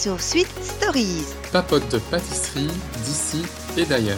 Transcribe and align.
Sur 0.00 0.18
Sweet 0.20 0.48
Stories. 0.62 1.26
Papote 1.52 1.86
de 1.90 1.98
pâtisserie 1.98 2.70
d'ici 3.04 3.42
et 3.76 3.84
d'ailleurs. 3.84 4.16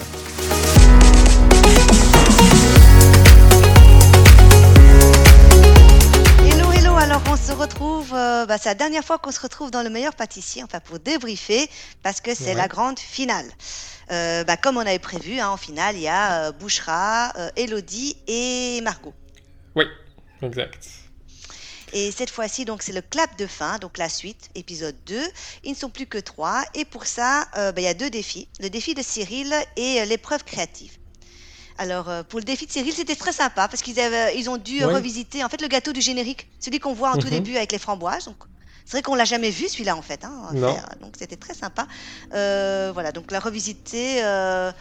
Hello, 6.44 6.70
hello, 6.72 6.94
alors 6.96 7.22
on 7.28 7.36
se 7.36 7.52
retrouve, 7.52 8.12
euh, 8.14 8.46
bah, 8.46 8.58
c'est 8.58 8.68
la 8.68 8.74
dernière 8.74 9.04
fois 9.04 9.18
qu'on 9.18 9.30
se 9.30 9.40
retrouve 9.40 9.70
dans 9.70 9.82
le 9.82 9.90
meilleur 9.90 10.14
pâtissier, 10.14 10.62
enfin 10.62 10.80
pour 10.80 10.98
débriefer, 10.98 11.68
parce 12.02 12.20
que 12.20 12.34
c'est 12.34 12.46
Ouais. 12.48 12.54
la 12.54 12.68
grande 12.68 12.98
finale. 12.98 13.46
Euh, 14.10 14.44
bah, 14.44 14.56
comme 14.56 14.76
on 14.76 14.80
avait 14.80 14.98
prévu, 14.98 15.40
hein, 15.40 15.48
en 15.50 15.56
finale, 15.56 15.96
il 15.96 16.02
y 16.02 16.08
a 16.08 16.48
euh, 16.48 16.52
Bouchra, 16.52 17.32
euh, 17.38 17.48
Elodie 17.56 18.16
et 18.26 18.80
Margot. 18.82 19.14
Oui, 19.74 19.84
exact. 20.42 20.88
Et 21.92 22.10
cette 22.10 22.30
fois-ci, 22.30 22.64
donc, 22.64 22.82
c'est 22.82 22.92
le 22.92 23.02
clap 23.02 23.36
de 23.38 23.46
fin, 23.46 23.78
donc 23.78 23.98
la 23.98 24.08
suite, 24.08 24.48
épisode 24.54 24.96
2. 25.06 25.20
Ils 25.64 25.72
ne 25.72 25.76
sont 25.76 25.90
plus 25.90 26.06
que 26.06 26.18
trois. 26.18 26.64
Et 26.74 26.84
pour 26.84 27.06
ça, 27.06 27.46
euh, 27.56 27.70
bah, 27.72 27.80
il 27.82 27.84
y 27.84 27.88
a 27.88 27.94
deux 27.94 28.08
défis. 28.10 28.48
Le 28.60 28.70
défi 28.70 28.94
de 28.94 29.02
Cyril 29.02 29.54
et 29.76 30.00
euh, 30.00 30.04
l'épreuve 30.06 30.44
créative. 30.44 30.92
Alors, 31.78 32.08
euh, 32.08 32.22
pour 32.22 32.38
le 32.38 32.44
défi 32.44 32.66
de 32.66 32.70
Cyril, 32.72 32.92
c'était 32.94 33.16
très 33.16 33.32
sympa 33.32 33.68
parce 33.68 33.82
qu'ils 33.82 33.98
avaient- 34.00 34.36
ils 34.38 34.48
ont 34.48 34.56
dû 34.58 34.84
Ouais. 34.84 34.94
revisiter 34.94 35.42
en 35.44 35.48
fait 35.48 35.60
le 35.60 35.68
gâteau 35.68 35.92
du 35.92 36.00
générique, 36.02 36.48
celui 36.60 36.78
qu'on 36.80 36.92
voit 36.94 37.10
en 37.10 37.16
tout 37.18 37.26
Mhm. 37.26 37.32
début 37.32 37.56
avec 37.56 37.72
les 37.72 37.78
framboises. 37.78 38.24
Donc, 38.26 38.36
c'est 38.84 38.92
vrai 38.92 39.02
qu'on 39.02 39.14
l'a 39.14 39.24
jamais 39.24 39.50
vu 39.50 39.68
celui-là 39.68 39.96
en 39.96 40.02
fait. 40.02 40.24
hein, 40.24 40.50
Non. 40.52 40.74
faire. 40.74 40.88
Donc, 41.00 41.14
c'était 41.18 41.36
très 41.36 41.54
sympa. 41.54 41.86
Euh, 42.34 42.90
voilà, 42.94 43.12
donc 43.12 43.30
la 43.30 43.40
revisiter. 43.40 44.22
euh, 44.24 44.72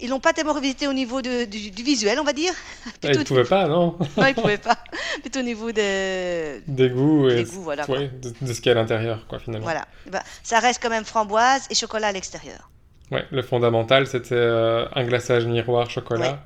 ils 0.00 0.08
l'ont 0.10 0.20
pas 0.20 0.32
tellement 0.32 0.52
revisité 0.52 0.86
au 0.88 0.92
niveau 0.92 1.22
de- 1.22 1.44
du, 1.44 1.70
du 1.70 1.82
visuel, 1.82 2.18
on 2.20 2.24
va 2.24 2.32
dire. 2.32 2.52
Ah, 2.86 2.90
Plutôt 3.00 3.20
il 3.20 3.24
pouvait 3.24 3.44
pas, 3.44 3.66
non? 3.68 3.96
Non, 4.16 4.26
ils 4.26 4.34
pouvaient 4.34 4.58
pas. 4.58 4.76
Plutôt 5.20 5.40
au 5.40 5.42
niveau 5.42 5.72
des, 5.72 6.62
Des 6.66 6.90
goûts 6.90 7.28
et 7.28 7.44
goûts, 7.44 7.62
voilà. 7.62 7.88
ouais, 7.90 8.08
de, 8.08 8.32
de 8.40 8.52
ce 8.52 8.60
qu'il 8.60 8.66
y 8.66 8.74
a 8.74 8.78
à 8.78 8.80
l'intérieur, 8.80 9.26
quoi, 9.28 9.38
finalement. 9.38 9.64
Voilà. 9.64 9.86
Ben, 10.10 10.20
ça 10.42 10.58
reste 10.60 10.82
quand 10.82 10.90
même 10.90 11.04
framboise 11.04 11.66
et 11.70 11.74
chocolat 11.74 12.08
à 12.08 12.12
l'extérieur. 12.12 12.70
Ouais, 13.10 13.24
le 13.30 13.42
fondamental, 13.42 14.06
c'était 14.06 14.34
euh, 14.34 14.86
un 14.94 15.04
glaçage 15.04 15.46
miroir 15.46 15.88
chocolat 15.90 16.40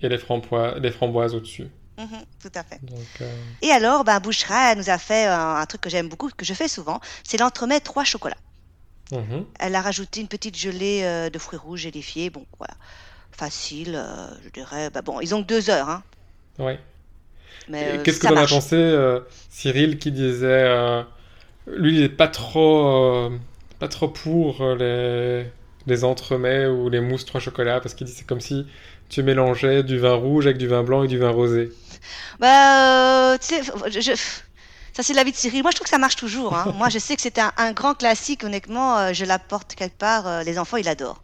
et 0.00 0.08
les, 0.08 0.18
frambois- 0.18 0.78
les 0.78 0.90
framboises 0.92 1.34
au-dessus. 1.34 1.68
Mhm, 1.98 2.08
tout 2.42 2.50
à 2.56 2.62
fait. 2.64 2.78
Donc, 2.84 2.98
euh, 3.20 3.32
Et 3.62 3.70
alors, 3.70 4.02
ben, 4.04 4.18
Bouchra 4.20 4.72
elle 4.72 4.78
nous 4.78 4.90
a 4.90 4.98
fait 4.98 5.26
un, 5.26 5.56
un 5.56 5.66
truc 5.66 5.80
que 5.80 5.88
j'aime 5.90 6.08
beaucoup, 6.08 6.28
que 6.36 6.44
je 6.44 6.52
fais 6.54 6.66
souvent, 6.68 7.00
c'est 7.22 7.38
l'entremet 7.38 7.78
trois 7.80 8.02
chocolats. 8.04 8.36
Mhm. 9.12 9.44
Elle 9.58 9.74
a 9.74 9.80
rajouté 9.80 10.20
une 10.20 10.28
petite 10.28 10.56
gelée 10.56 11.02
euh, 11.04 11.30
de 11.30 11.38
fruits 11.38 11.58
rouges 11.58 11.80
gélifiés. 11.80 12.30
Bon, 12.30 12.44
voilà. 12.58 12.74
Facile, 13.32 13.94
euh, 13.96 14.28
je 14.44 14.48
dirais. 14.50 14.90
Bah, 14.90 15.02
bon, 15.02 15.20
ils 15.20 15.34
ont 15.34 15.42
que 15.42 15.46
deux 15.48 15.70
heures, 15.70 15.88
hein. 15.88 16.02
Ouais. 16.58 16.78
Mais 17.68 17.84
euh, 17.88 18.02
Qu'est-ce 18.02 18.20
que 18.20 18.26
t'en 18.26 18.36
as 18.36 18.46
pensé, 18.46 19.20
Cyril, 19.50 19.98
qui 19.98 20.12
disait, 20.12 21.04
lui, 21.66 21.96
il 21.96 22.02
est 22.02 22.08
pas 22.08 22.28
trop, 22.28 23.30
pas 23.78 23.88
trop 23.88 24.08
pour 24.08 24.74
les, 24.74 25.46
les 25.86 26.04
entremets 26.04 26.66
ou 26.66 26.88
les 26.88 27.00
mousses 27.00 27.24
trois 27.24 27.40
chocolats, 27.40 27.80
parce 27.80 27.94
qu'il 27.94 28.06
dit 28.06 28.12
c'est 28.12 28.26
comme 28.26 28.40
si 28.40 28.66
tu 29.08 29.22
mélangeais 29.22 29.82
du 29.82 29.98
vin 29.98 30.14
rouge 30.14 30.46
avec 30.46 30.58
du 30.58 30.66
vin 30.66 30.82
blanc 30.82 31.02
et 31.02 31.08
du 31.08 31.18
vin 31.18 31.30
rosé. 31.30 31.72
Bah, 32.38 33.32
euh, 33.32 33.38
tu 33.38 33.46
sais, 33.56 33.62
je- 33.62 34.12
ça 34.96 35.02
c'est 35.02 35.12
l'avis 35.12 35.32
de 35.32 35.36
Cyril. 35.36 35.62
Moi, 35.62 35.70
je 35.72 35.76
trouve 35.76 35.84
que 35.86 35.90
ça 35.90 35.98
marche 35.98 36.16
toujours. 36.16 36.54
hein. 36.56 36.72
Moi, 36.76 36.88
je 36.88 36.98
sais 36.98 37.16
que 37.16 37.22
c'est 37.22 37.38
un, 37.38 37.52
un 37.56 37.72
grand 37.72 37.94
classique. 37.94 38.44
Honnêtement, 38.44 38.96
euh, 38.98 39.12
je 39.12 39.24
l'apporte 39.24 39.74
quelque 39.74 39.98
part. 39.98 40.26
euh, 40.26 40.42
les 40.42 40.58
enfants, 40.58 40.76
ils 40.76 40.84
l'adorent. 40.84 41.22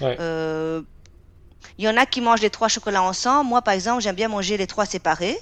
Ouais. 0.00 0.16
Euh, 0.20 0.82
Il 1.78 1.84
y 1.84 1.88
en 1.88 1.96
a 1.96 2.06
qui 2.06 2.20
mangent 2.20 2.40
les 2.40 2.50
trois 2.50 2.68
chocolats 2.68 3.02
ensemble. 3.02 3.48
Moi, 3.50 3.62
par 3.62 3.74
exemple, 3.74 4.02
j'aime 4.02 4.16
bien 4.16 4.28
manger 4.28 4.56
les 4.56 4.66
trois 4.66 4.86
séparés. 4.86 5.38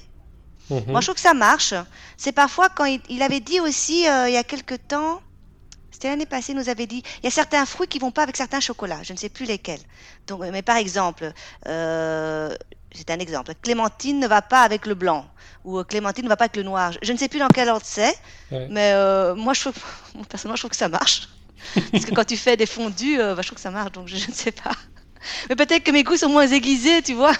Mhm. 0.69 0.83
Moi, 0.87 1.01
je 1.01 1.07
trouve 1.07 1.15
que 1.15 1.21
ça 1.21 1.33
marche. 1.33 1.73
C'est 2.17 2.31
parfois 2.31 2.69
quand 2.69 2.85
il, 2.85 3.01
il 3.09 3.21
avait 3.23 3.39
dit 3.39 3.59
aussi, 3.59 4.07
euh, 4.07 4.29
il 4.29 4.33
y 4.33 4.37
a 4.37 4.43
quelque 4.43 4.75
temps, 4.75 5.21
c'était 5.91 6.09
l'année 6.09 6.25
passée, 6.25 6.51
il 6.53 6.57
nous 6.57 6.69
avait 6.69 6.87
dit, 6.87 7.03
il 7.21 7.25
y 7.25 7.27
a 7.27 7.31
certains 7.31 7.65
fruits 7.65 7.87
qui 7.87 7.99
vont 7.99 8.11
pas 8.11 8.23
avec 8.23 8.37
certains 8.37 8.59
chocolats. 8.59 9.01
Je 9.03 9.13
ne 9.13 9.17
sais 9.17 9.29
plus 9.29 9.45
lesquels. 9.45 9.81
Donc, 10.27 10.41
mais 10.51 10.61
par 10.61 10.77
exemple, 10.77 11.33
c'est 12.93 13.09
un 13.09 13.19
exemple. 13.19 13.53
Clémentine 13.61 14.19
ne 14.19 14.27
va 14.27 14.41
pas 14.41 14.61
avec 14.61 14.85
le 14.85 14.95
blanc 14.95 15.25
ou 15.63 15.79
euh, 15.79 15.83
Clémentine 15.83 16.23
ne 16.25 16.29
va 16.29 16.37
pas 16.37 16.45
avec 16.45 16.57
le 16.57 16.63
noir. 16.63 16.91
Je, 17.01 17.11
ne 17.11 17.17
sais 17.17 17.27
plus 17.27 17.39
dans 17.39 17.47
quel 17.47 17.69
ordre 17.69 17.85
c'est, 17.85 18.13
Ouais. 18.51 18.67
mais 18.69 18.91
euh, 18.93 19.35
moi, 19.35 19.53
je 19.53 19.61
trouve, 19.61 19.75
personnellement, 20.29 20.55
je 20.55 20.61
trouve 20.61 20.71
que 20.71 20.75
ça 20.77 20.89
marche. 20.89 21.29
Parce 21.91 22.05
que 22.05 22.13
quand 22.13 22.25
tu 22.25 22.37
fais 22.37 22.57
des 22.57 22.65
fondus, 22.65 23.19
euh, 23.19 23.35
bah, 23.35 23.41
je 23.43 23.47
trouve 23.47 23.57
que 23.57 23.61
ça 23.61 23.69
marche. 23.71 23.91
Donc, 23.91 24.07
je, 24.07 24.17
je 24.17 24.27
ne 24.29 24.33
sais 24.33 24.51
pas. 24.51 24.71
Mais 25.49 25.55
peut-être 25.55 25.83
que 25.83 25.91
mes 25.91 26.03
goûts 26.03 26.17
sont 26.17 26.29
moins 26.29 26.47
aiguisés, 26.47 27.01
tu 27.03 27.13
vois. 27.13 27.33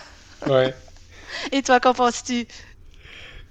Ouais. 0.48 0.74
Et 1.52 1.64
toi, 1.64 1.80
qu'en 1.80 1.94
penses-tu? 1.96 2.46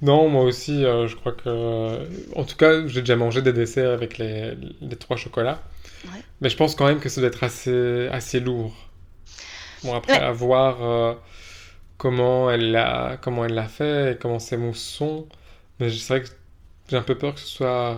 Non, 0.00 0.28
moi 0.28 0.44
aussi, 0.44 0.84
euh, 0.84 1.08
je 1.08 1.16
crois 1.16 1.32
que... 1.32 2.08
En 2.36 2.44
tout 2.44 2.56
cas, 2.56 2.86
j'ai 2.86 3.00
déjà 3.00 3.16
mangé 3.16 3.42
des 3.42 3.52
desserts 3.52 3.90
avec 3.90 4.16
les, 4.16 4.54
les 4.80 4.96
trois 4.96 5.16
chocolats. 5.16 5.60
Ouais. 6.04 6.22
Mais 6.40 6.48
je 6.48 6.56
pense 6.56 6.74
quand 6.74 6.86
même 6.86 7.00
que 7.00 7.08
ça 7.10 7.20
doit 7.20 7.28
être 7.28 7.42
assez, 7.42 8.08
assez 8.12 8.40
lourd. 8.40 8.72
Bon, 9.82 9.94
après, 9.94 10.12
Ouais. 10.14 10.20
à 10.20 10.30
voir 10.32 10.82
euh, 10.82 11.14
comment 12.02 12.50
elle 12.50 12.70
l'a 12.72 13.18
comment 13.22 13.44
elle 13.44 13.54
l'a 13.54 13.68
fait 13.68 14.12
et 14.12 14.16
comment 14.22 14.38
ses 14.38 14.56
mousses 14.56 14.82
sont. 14.98 15.26
Mais 15.78 15.90
c'est 15.90 16.08
vrai 16.08 16.22
que 16.22 16.28
j'ai 16.88 16.96
un 16.96 17.02
peu 17.02 17.16
peur 17.16 17.34
que 17.34 17.40
ce 17.40 17.46
soit 17.46 17.96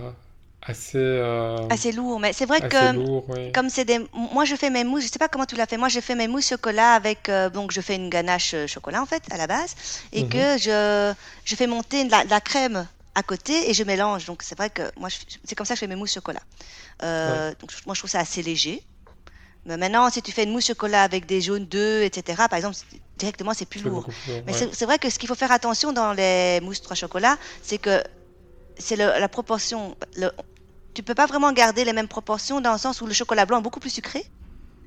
assez, 0.61 0.97
euh, 0.97 1.57
Assez 1.69 1.91
lourd. 1.91 2.19
Mais 2.19 2.31
c'est 2.33 2.45
vrai 2.45 2.61
que. 2.73 2.93
lourd. 2.93 3.25
oui. 3.29 3.51
Comme 3.51 3.69
c'est 3.69 3.85
des... 3.85 3.99
Moi, 4.13 4.45
je 4.45 4.55
fais 4.55 4.69
mes 4.69 4.83
mousses, 4.85 5.03
je 5.05 5.09
sais 5.09 5.19
pas 5.19 5.27
comment 5.27 5.45
tu 5.45 5.55
l'as 5.55 5.65
fait. 5.65 5.77
Moi, 5.77 5.89
je 5.89 5.99
fais 5.99 6.15
mes 6.15 6.27
mousses 6.29 6.47
chocolat 6.49 6.93
avec... 6.93 7.27
euh, 7.27 7.49
donc, 7.49 7.71
je 7.71 7.81
fais 7.81 7.95
une 7.95 8.09
ganache 8.09 8.53
euh, 8.53 8.67
chocolat, 8.67 9.01
en 9.01 9.05
fait, 9.05 9.23
à 9.31 9.37
la 9.37 9.47
base. 9.47 9.75
Et 10.13 10.23
Mhm. 10.23 10.29
que 10.29 10.57
je, 10.65 11.13
je 11.45 11.55
fais 11.55 11.67
monter 11.67 12.07
la, 12.07 12.23
la 12.25 12.39
crème 12.39 12.87
à 13.15 13.23
côté 13.23 13.69
et 13.69 13.73
je 13.73 13.83
mélange. 13.83 14.25
Donc, 14.25 14.41
c'est 14.43 14.57
vrai 14.57 14.69
que 14.69 14.83
moi, 14.97 15.09
c'est 15.43 15.55
comme 15.55 15.65
ça 15.65 15.73
que 15.73 15.79
je 15.79 15.85
fais 15.85 15.93
mes 15.93 15.97
mousses 15.97 16.13
chocolat. 16.13 16.43
Euh, 17.03 17.53
Donc, 17.59 17.71
moi, 17.85 17.93
je 17.95 17.99
trouve 17.99 18.09
ça 18.11 18.19
assez 18.19 18.41
léger. 18.41 18.83
Mais 19.65 19.77
maintenant, 19.77 20.09
si 20.09 20.21
tu 20.21 20.31
fais 20.31 20.43
une 20.43 20.51
mousse 20.51 20.67
chocolat 20.67 21.03
avec 21.03 21.25
des 21.25 21.39
jaunes 21.41 21.65
d'œufs, 21.65 22.03
etc., 22.03 22.43
par 22.49 22.57
exemple, 22.57 22.75
directement, 23.17 23.53
c'est 23.53 23.65
plus 23.65 23.81
lourd. 23.81 24.03
plus 24.05 24.15
Mais 24.45 24.53
ouais. 24.53 24.69
c'est 24.73 24.85
vrai 24.85 24.99
que 24.99 25.09
ce 25.09 25.17
qu'il 25.17 25.29
faut 25.29 25.35
faire 25.35 25.51
attention 25.51 25.93
dans 25.93 26.11
les 26.13 26.59
mousses 26.61 26.81
trois 26.81 26.95
chocolats, 26.95 27.37
c'est 27.61 27.77
que 27.77 28.03
c'est 28.77 28.95
la 28.97 29.29
proportion. 29.29 29.95
Le, 30.17 30.29
tu 30.93 31.01
peux 31.03 31.15
pas 31.15 31.25
vraiment 31.27 31.51
garder 31.53 31.85
les 31.85 31.93
mêmes 31.93 32.07
proportions 32.07 32.59
dans 32.61 32.73
le 32.73 32.77
sens 32.77 33.01
où 33.01 33.05
le 33.07 33.13
chocolat 33.13 33.45
blanc 33.45 33.59
est 33.59 33.63
beaucoup 33.63 33.79
plus 33.79 33.89
sucré 33.89 34.25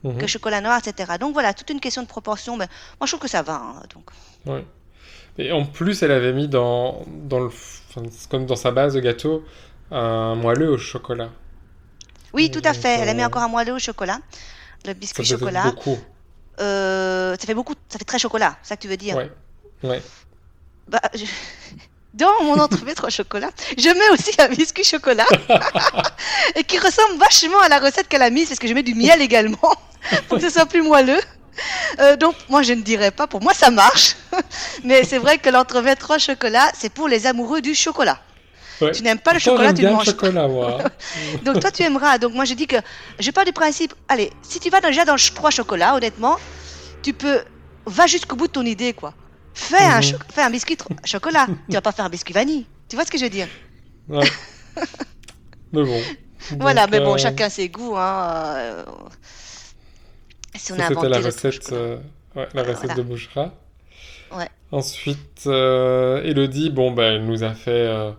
Mhm. 0.05 0.17
que 0.17 0.21
le 0.23 0.27
chocolat 0.27 0.61
noir, 0.61 0.79
etc. 0.79 1.15
Donc 1.19 1.33
voilà, 1.33 1.55
toute 1.55 1.71
une 1.71 1.81
question 1.81 2.03
de 2.03 2.07
proportion. 2.07 2.57
Mais 2.57 2.67
moi, 3.01 3.07
je 3.07 3.13
trouve 3.13 3.21
que 3.21 3.29
ça 3.29 3.43
va. 3.43 3.55
hein, 3.55 3.83
donc. 3.95 4.05
Ouais. 4.45 4.65
Et 5.39 5.53
en 5.53 5.65
plus, 5.65 6.03
elle 6.03 6.13
avait 6.13 6.33
mis 6.33 6.49
dans, 6.49 7.03
dans 7.07 7.41
le, 7.41 7.51
comme 8.31 8.47
dans 8.47 8.57
sa 8.57 8.71
base 8.71 8.95
de 8.95 9.01
gâteau 9.01 9.43
un 9.91 10.35
moelleux 10.35 10.71
au 10.71 10.79
chocolat. 10.79 11.31
Oui, 12.33 12.51
tout 12.51 12.63
à 12.65 12.75
fait. 12.75 12.99
Elle 13.01 13.09
a 13.09 13.15
mis 13.15 13.23
euh, 13.23 13.27
encore 13.27 13.43
un 13.43 13.49
moelleux 13.49 13.73
au 13.75 13.79
chocolat. 13.79 14.19
Le 14.87 14.93
Ça 14.93 14.95
biscuit 14.95 15.23
faisait 15.25 15.37
chocolat. 15.39 15.65
beaucoup. 15.65 15.99
Euh, 16.61 17.37
ça 17.39 17.47
fait 17.47 17.55
beaucoup. 17.55 17.75
Ça 17.89 17.99
fait 17.99 18.05
très 18.05 18.19
chocolat. 18.19 18.57
C'est 18.63 18.71
ça 18.71 18.77
que 18.77 18.83
tu 18.83 18.89
veux 18.89 18.97
dire 18.97 19.17
Ouais. 19.17 19.31
Ouais. 19.83 20.03
Bah, 20.89 21.01
je- 21.15 21.25
Dans 22.15 22.33
mon 22.45 22.59
entremets 22.59 22.95
trois 22.95 23.11
chocolats, 23.11 23.51
je 23.77 23.89
mets 23.91 24.09
aussi 24.15 24.31
un 24.41 24.49
biscuit 24.49 24.85
chocolat 24.85 25.27
et 26.55 26.65
qui 26.65 26.79
ressemble 26.79 27.19
vachement 27.19 27.61
à 27.61 27.69
la 27.69 27.79
recette 27.79 28.09
qu'elle 28.09 28.23
a 28.23 28.31
mise 28.31 28.49
parce 28.49 28.59
que 28.59 28.67
je 28.69 28.73
mets 28.73 28.83
du 28.83 28.95
miel 28.95 29.21
également 29.21 29.59
pour 30.29 30.39
que 30.39 30.43
ce 30.43 30.49
soit 30.49 30.65
plus 30.65 30.81
moelleux. 30.81 31.21
Euh, 32.01 32.17
donc 32.17 32.35
moi 32.49 32.63
je 32.63 32.73
ne 32.73 32.81
dirais 32.81 33.11
pas, 33.11 33.27
pour 33.27 33.43
moi 33.43 33.53
ça 33.53 33.71
marche, 33.71 34.17
mais 34.85 35.05
c'est 35.05 35.19
vrai 35.19 35.37
que 35.37 35.51
l'entremet 35.51 35.95
trois 35.95 36.17
chocolats 36.17 36.71
c'est 36.75 36.89
pour 36.91 37.07
les 37.07 37.27
amoureux 37.27 37.61
du 37.61 37.75
chocolat. 37.75 38.19
Ouais. 38.81 38.93
Tu 38.93 39.03
n'aimes 39.03 39.19
pas 39.19 39.33
le 39.33 39.39
chocolat, 39.39 39.73
tu 39.73 39.83
ne 39.83 39.91
manges 39.91 40.05
chocolat, 40.05 40.49
moi. 40.49 40.79
Donc 41.45 41.61
toi 41.61 41.71
tu 41.71 41.83
aimeras. 41.83 42.19
Donc 42.19 42.35
moi 42.35 42.45
je 42.45 42.55
dis 42.55 42.67
que 42.67 42.77
je 43.19 43.31
pars 43.31 43.45
du 43.45 43.53
principe, 43.53 43.95
allez, 44.09 44.31
si 44.43 44.61
tu 44.61 44.69
vas 44.71 44.81
déjà 44.81 45.05
dans 45.05 45.17
trois 45.35 45.51
chocolats, 45.51 45.95
honnêtement, 45.95 46.37
tu 47.03 47.13
peux 47.15 47.41
va 47.87 48.07
jusqu'au 48.07 48.37
bout 48.37 48.49
de 48.49 48.53
ton 48.53 48.63
idée 48.67 48.93
quoi. 48.93 49.15
Fais 49.55 49.77
un 49.79 49.97
Mhm. 49.99 50.03
cho- 50.03 50.17
fais 50.33 50.43
un 50.43 50.51
biscuit 50.51 50.77
chocolat. 51.05 51.47
tu 51.69 51.75
vas 51.75 51.81
pas 51.81 51.93
faire 51.93 52.05
un 52.05 52.11
biscuit 52.11 52.35
vanille. 52.35 52.67
Tu 52.89 52.97
vois 52.97 53.05
ce 53.07 53.11
que 53.11 53.19
je 53.19 53.25
veux 53.25 53.31
dire? 53.31 53.49
Ouais. 54.09 54.29
Mais 55.73 55.83
bon. 55.85 56.01
Voilà, 56.61 56.87
mais 56.87 57.01
bon, 57.01 57.15
euh, 57.15 57.19
chacun 57.19 57.49
ses 57.49 57.69
goûts. 57.69 57.97
Hein. 57.97 58.55
euh, 58.57 58.85
Si 60.55 60.73
on 60.73 60.77
ça, 60.77 60.85
a 60.85 60.91
inventé 60.91 61.09
la 61.09 61.19
le 61.19 61.23
truc 61.33 61.35
recette, 61.35 61.73
euh, 61.73 61.97
ouais, 62.37 62.49
la 62.55 62.63
recette 62.63 62.77
Voilà. 62.85 62.95
de 62.95 63.03
Bouchera. 63.03 63.53
Ouais. 64.33 64.49
Ensuite, 64.71 65.43
euh, 65.47 66.23
Elodie, 66.23 66.71
bon, 66.71 66.93
bah, 66.93 67.05
elle 67.07 67.25
nous 67.25 67.43
a 67.43 67.53
fait 67.55 67.71
euh, 67.71 68.13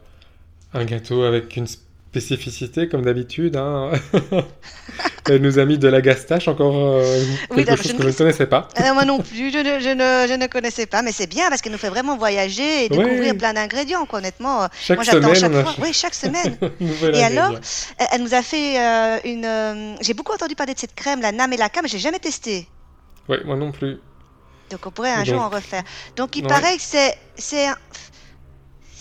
un 0.73 0.85
gâteau 0.85 1.23
avec 1.23 1.55
une 1.57 1.67
spécificité, 1.67 2.87
comme 2.87 3.03
d'habitude. 3.03 3.55
hein. 3.57 3.91
elle 5.29 5.41
nous 5.41 5.59
a 5.59 5.65
mis 5.65 5.77
de 5.77 5.87
la 5.87 6.01
gastache, 6.01 6.47
encore 6.47 6.73
euh, 6.75 7.23
Oui, 7.51 7.57
quelque 7.57 7.69
là, 7.69 7.75
chose 7.75 7.87
je 7.87 7.91
que 7.93 7.97
ne- 7.97 8.03
je 8.03 8.07
ne 8.07 8.13
connaissais 8.17 8.45
pas. 8.47 8.67
Euh, 8.79 8.93
moi 8.93 9.03
non 9.05 9.19
plus, 9.19 9.51
je 9.51 9.57
ne, 9.57 9.79
je 9.79 9.89
ne, 9.89 10.27
je 10.27 10.33
ne 10.37 10.47
connaissais 10.47 10.85
pas, 10.85 11.01
mais 11.01 11.11
c'est 11.11 11.27
bien 11.27 11.49
parce 11.49 11.61
qu'elle 11.61 11.73
nous 11.73 11.77
fait 11.77 11.89
vraiment 11.89 12.17
voyager 12.17 12.85
et 12.85 12.89
découvrir 12.89 13.35
plein 13.37 13.53
d'ingrédients, 13.53 14.05
quoi, 14.05 14.19
honnêtement. 14.19 14.67
Chaque 14.79 14.97
Moi 14.97 15.03
j'attends 15.03 15.33
chaque 15.33 15.53
a 15.53 15.63
fois. 15.63 15.75
Oui, 15.83 15.91
chaque 15.93 16.15
semaine. 16.15 16.57
Et 17.13 17.23
alors. 17.23 17.53
Elle, 18.11 18.21
nous 18.23 18.33
a 18.33 18.41
fait 18.41 18.79
euh, 18.79 19.17
une. 19.25 19.45
euh, 19.45 19.95
J'ai 20.01 20.13
beaucoup 20.13 20.33
entendu 20.33 20.55
parler 20.55 20.73
de 20.73 20.79
cette 20.79 20.95
crème, 20.95 21.21
la 21.21 21.31
Namelaka, 21.31 21.81
mais 21.81 21.87
je 21.89 21.93
l'ai 21.93 21.99
jamais 21.99 22.19
testée. 22.19 22.67
Ouais, 23.27 23.39
moi 23.45 23.57
non 23.57 23.71
plus. 23.73 23.97
Donc 24.71 24.79
on 24.85 24.91
pourrait 24.91 25.11
un 25.11 25.17
Donc- 25.23 25.25
jour 25.27 25.41
en 25.41 25.49
refaire. 25.49 25.83
Donc 26.15 26.35
il 26.37 26.43
Ouais. 26.43 26.47
paraît 26.49 26.77
que 26.77 26.81
c'est 26.83 27.67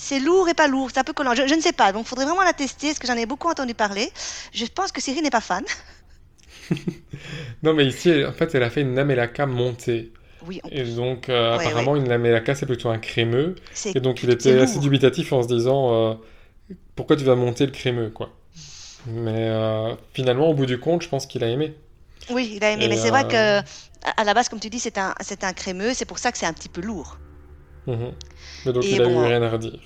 c'est 0.08 0.20
lourd 0.20 0.48
et 0.48 0.54
pas 0.54 0.68
lourd, 0.68 0.90
c'est 0.92 1.00
un 1.00 1.04
peu 1.04 1.12
collant. 1.12 1.34
Je, 1.34 1.46
je 1.46 1.54
ne 1.54 1.60
sais 1.60 1.72
pas, 1.72 1.92
donc 1.92 2.04
il 2.06 2.08
faudrait 2.08 2.24
vraiment 2.26 2.42
la 2.44 2.52
tester, 2.52 2.88
parce 2.88 2.98
que 3.00 3.06
j'en 3.06 3.16
ai 3.16 3.26
beaucoup 3.26 3.48
entendu 3.48 3.74
parler. 3.74 4.12
Je 4.52 4.64
pense 4.66 4.92
que 4.92 5.00
Cyril 5.00 5.22
n'est 5.22 5.30
pas 5.30 5.40
fan. 5.40 5.64
Non, 7.62 7.74
mais 7.74 7.86
ici, 7.86 8.24
en 8.24 8.32
fait, 8.32 8.54
elle 8.54 8.62
a 8.62 8.70
fait 8.70 8.82
une 8.82 8.94
lamelaka 8.94 9.46
montée. 9.46 10.12
Oui, 10.46 10.60
on- 10.64 10.68
Et 10.70 10.84
donc, 10.84 11.28
euh, 11.28 11.56
Ouais, 11.56 11.68
apparemment, 11.68 11.96
une 11.96 12.08
lamelaka, 12.08 12.54
c'est 12.54 12.66
plutôt 12.66 12.88
un 12.90 12.98
crémeux. 12.98 13.56
Et 13.94 14.00
donc, 14.00 14.22
il 14.22 14.30
était 14.30 14.58
assez 14.60 14.78
dubitatif 14.78 15.32
en 15.32 15.42
se 15.42 15.48
disant 15.48 15.94
euh, 15.94 16.14
pourquoi 16.96 17.16
tu 17.16 17.24
vas 17.24 17.36
monter 17.36 17.66
le 17.66 17.72
crémeux, 17.72 18.10
quoi. 18.10 18.30
Mais 19.06 19.48
euh, 19.50 19.94
finalement, 20.14 20.48
au 20.50 20.54
bout 20.54 20.66
du 20.66 20.78
compte, 20.80 21.02
je 21.02 21.08
pense 21.08 21.26
qu'il 21.26 21.44
a 21.44 21.48
aimé. 21.48 21.74
Oui, 22.30 22.54
il 22.56 22.64
a 22.64 22.70
aimé, 22.72 22.84
Et, 22.84 22.88
mais 22.88 22.96
c'est 22.96 23.10
vrai 23.10 23.24
que 23.24 23.60
à 24.16 24.24
la 24.24 24.34
base, 24.34 24.48
comme 24.48 24.60
tu 24.60 24.70
dis, 24.70 24.80
c'est 24.80 24.98
un, 24.98 25.14
c'est 25.20 25.44
un 25.44 25.52
crémeux, 25.52 25.94
c'est 25.94 26.04
pour 26.04 26.18
ça 26.18 26.32
que 26.32 26.38
c'est 26.38 26.46
un 26.46 26.52
petit 26.52 26.68
peu 26.68 26.80
lourd. 26.80 27.18
Mhm. 27.86 28.12
Mais 28.64 28.72
donc, 28.72 28.84
Et 28.84 28.92
il 28.92 29.02
a 29.02 29.04
bon, 29.04 29.20
eu 29.20 29.24
euh, 29.24 29.28
rien 29.28 29.42
à 29.42 29.50
redire. 29.50 29.80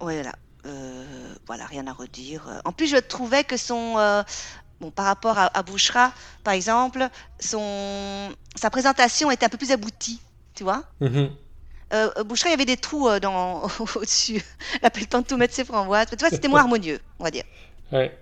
Voilà, 0.00 0.32
Euh, 0.66 1.34
voilà, 1.46 1.64
rien 1.66 1.86
à 1.86 1.92
redire. 1.92 2.60
En 2.64 2.72
plus, 2.72 2.88
je 2.88 2.96
trouvais 2.96 3.44
que 3.44 3.56
son, 3.56 3.98
euh, 3.98 4.22
bon, 4.80 4.90
par 4.90 5.06
rapport 5.06 5.38
à, 5.38 5.46
à 5.56 5.62
Bouchra, 5.62 6.12
par 6.44 6.54
exemple, 6.54 7.08
son, 7.40 8.30
sa 8.56 8.70
présentation 8.70 9.30
était 9.30 9.46
un 9.46 9.48
peu 9.48 9.58
plus 9.58 9.70
aboutie, 9.72 10.20
tu 10.54 10.64
vois. 10.64 10.84
Mhm. 11.00 11.30
Euh, 11.94 12.24
Bouchra, 12.24 12.48
il 12.48 12.52
y 12.52 12.54
avait 12.54 12.64
des 12.66 12.76
trous 12.78 13.08
euh, 13.08 13.20
dans, 13.20 13.62
au-dessus. 13.96 14.42
Elle 14.74 14.80
n'a 14.84 14.90
pas 14.90 15.00
le 15.00 15.06
temps 15.06 15.20
de 15.22 15.26
tout 15.26 15.36
mettre 15.36 15.54
ses 15.54 15.64
framboises. 15.64 16.08
Tu 16.10 16.16
vois, 16.18 16.30
c'était 16.30 16.48
moins 16.48 16.60
harmonieux, 16.62 17.00
on 17.18 17.24
va 17.24 17.30
dire. 17.30 17.44
Ouais. 17.92 18.16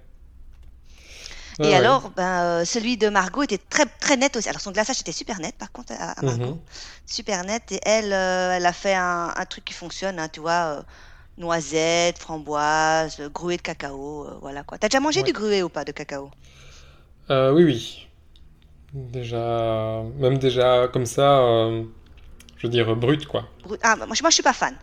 Et 1.62 1.68
Ouais, 1.68 1.74
alors, 1.74 2.10
ben, 2.10 2.42
euh, 2.42 2.64
celui 2.64 2.96
de 2.96 3.08
Margot 3.08 3.42
était 3.42 3.58
très, 3.58 3.86
très 3.86 4.16
net 4.16 4.36
aussi. 4.36 4.48
Alors, 4.48 4.60
son 4.60 4.72
glaçage 4.72 5.00
était 5.00 5.12
super 5.12 5.40
net, 5.40 5.54
par 5.56 5.70
contre, 5.72 5.92
à, 5.98 6.12
à 6.18 6.22
Margot. 6.22 6.54
Mhm. 6.54 6.58
Super 7.06 7.44
net. 7.44 7.70
Et 7.72 7.80
elle, 7.84 8.12
euh, 8.12 8.56
elle 8.56 8.66
a 8.66 8.72
fait 8.72 8.94
un, 8.94 9.32
un 9.36 9.44
truc 9.46 9.64
qui 9.64 9.74
fonctionne, 9.74 10.18
hein, 10.18 10.28
tu 10.28 10.40
vois. 10.40 10.78
euh, 10.78 10.82
noisettes, 11.38 12.18
framboises, 12.20 13.20
gruau 13.34 13.50
de 13.52 13.56
cacao, 13.56 14.26
euh, 14.26 14.38
voilà 14.40 14.62
quoi. 14.62 14.78
T'as 14.78 14.88
déjà 14.88 15.00
mangé 15.00 15.20
Ouais. 15.20 15.26
du 15.26 15.32
gruau 15.32 15.62
ou 15.64 15.68
pas 15.68 15.84
de 15.84 15.92
cacao? 15.92 16.30
Oui, 17.28 17.64
oui. 17.64 18.06
Déjà, 18.92 20.02
même 20.18 20.38
déjà 20.38 20.88
comme 20.92 21.06
ça, 21.06 21.40
je 22.56 22.66
veux 22.66 22.70
dire 22.70 22.94
brut, 22.96 23.26
quoi. 23.26 23.44
Bru- 23.64 23.78
Ah, 23.82 23.96
moi, 23.96 24.14
je- 24.14 24.22
moi, 24.22 24.30
je 24.30 24.34
suis 24.34 24.42
pas 24.42 24.52
fan. 24.52 24.76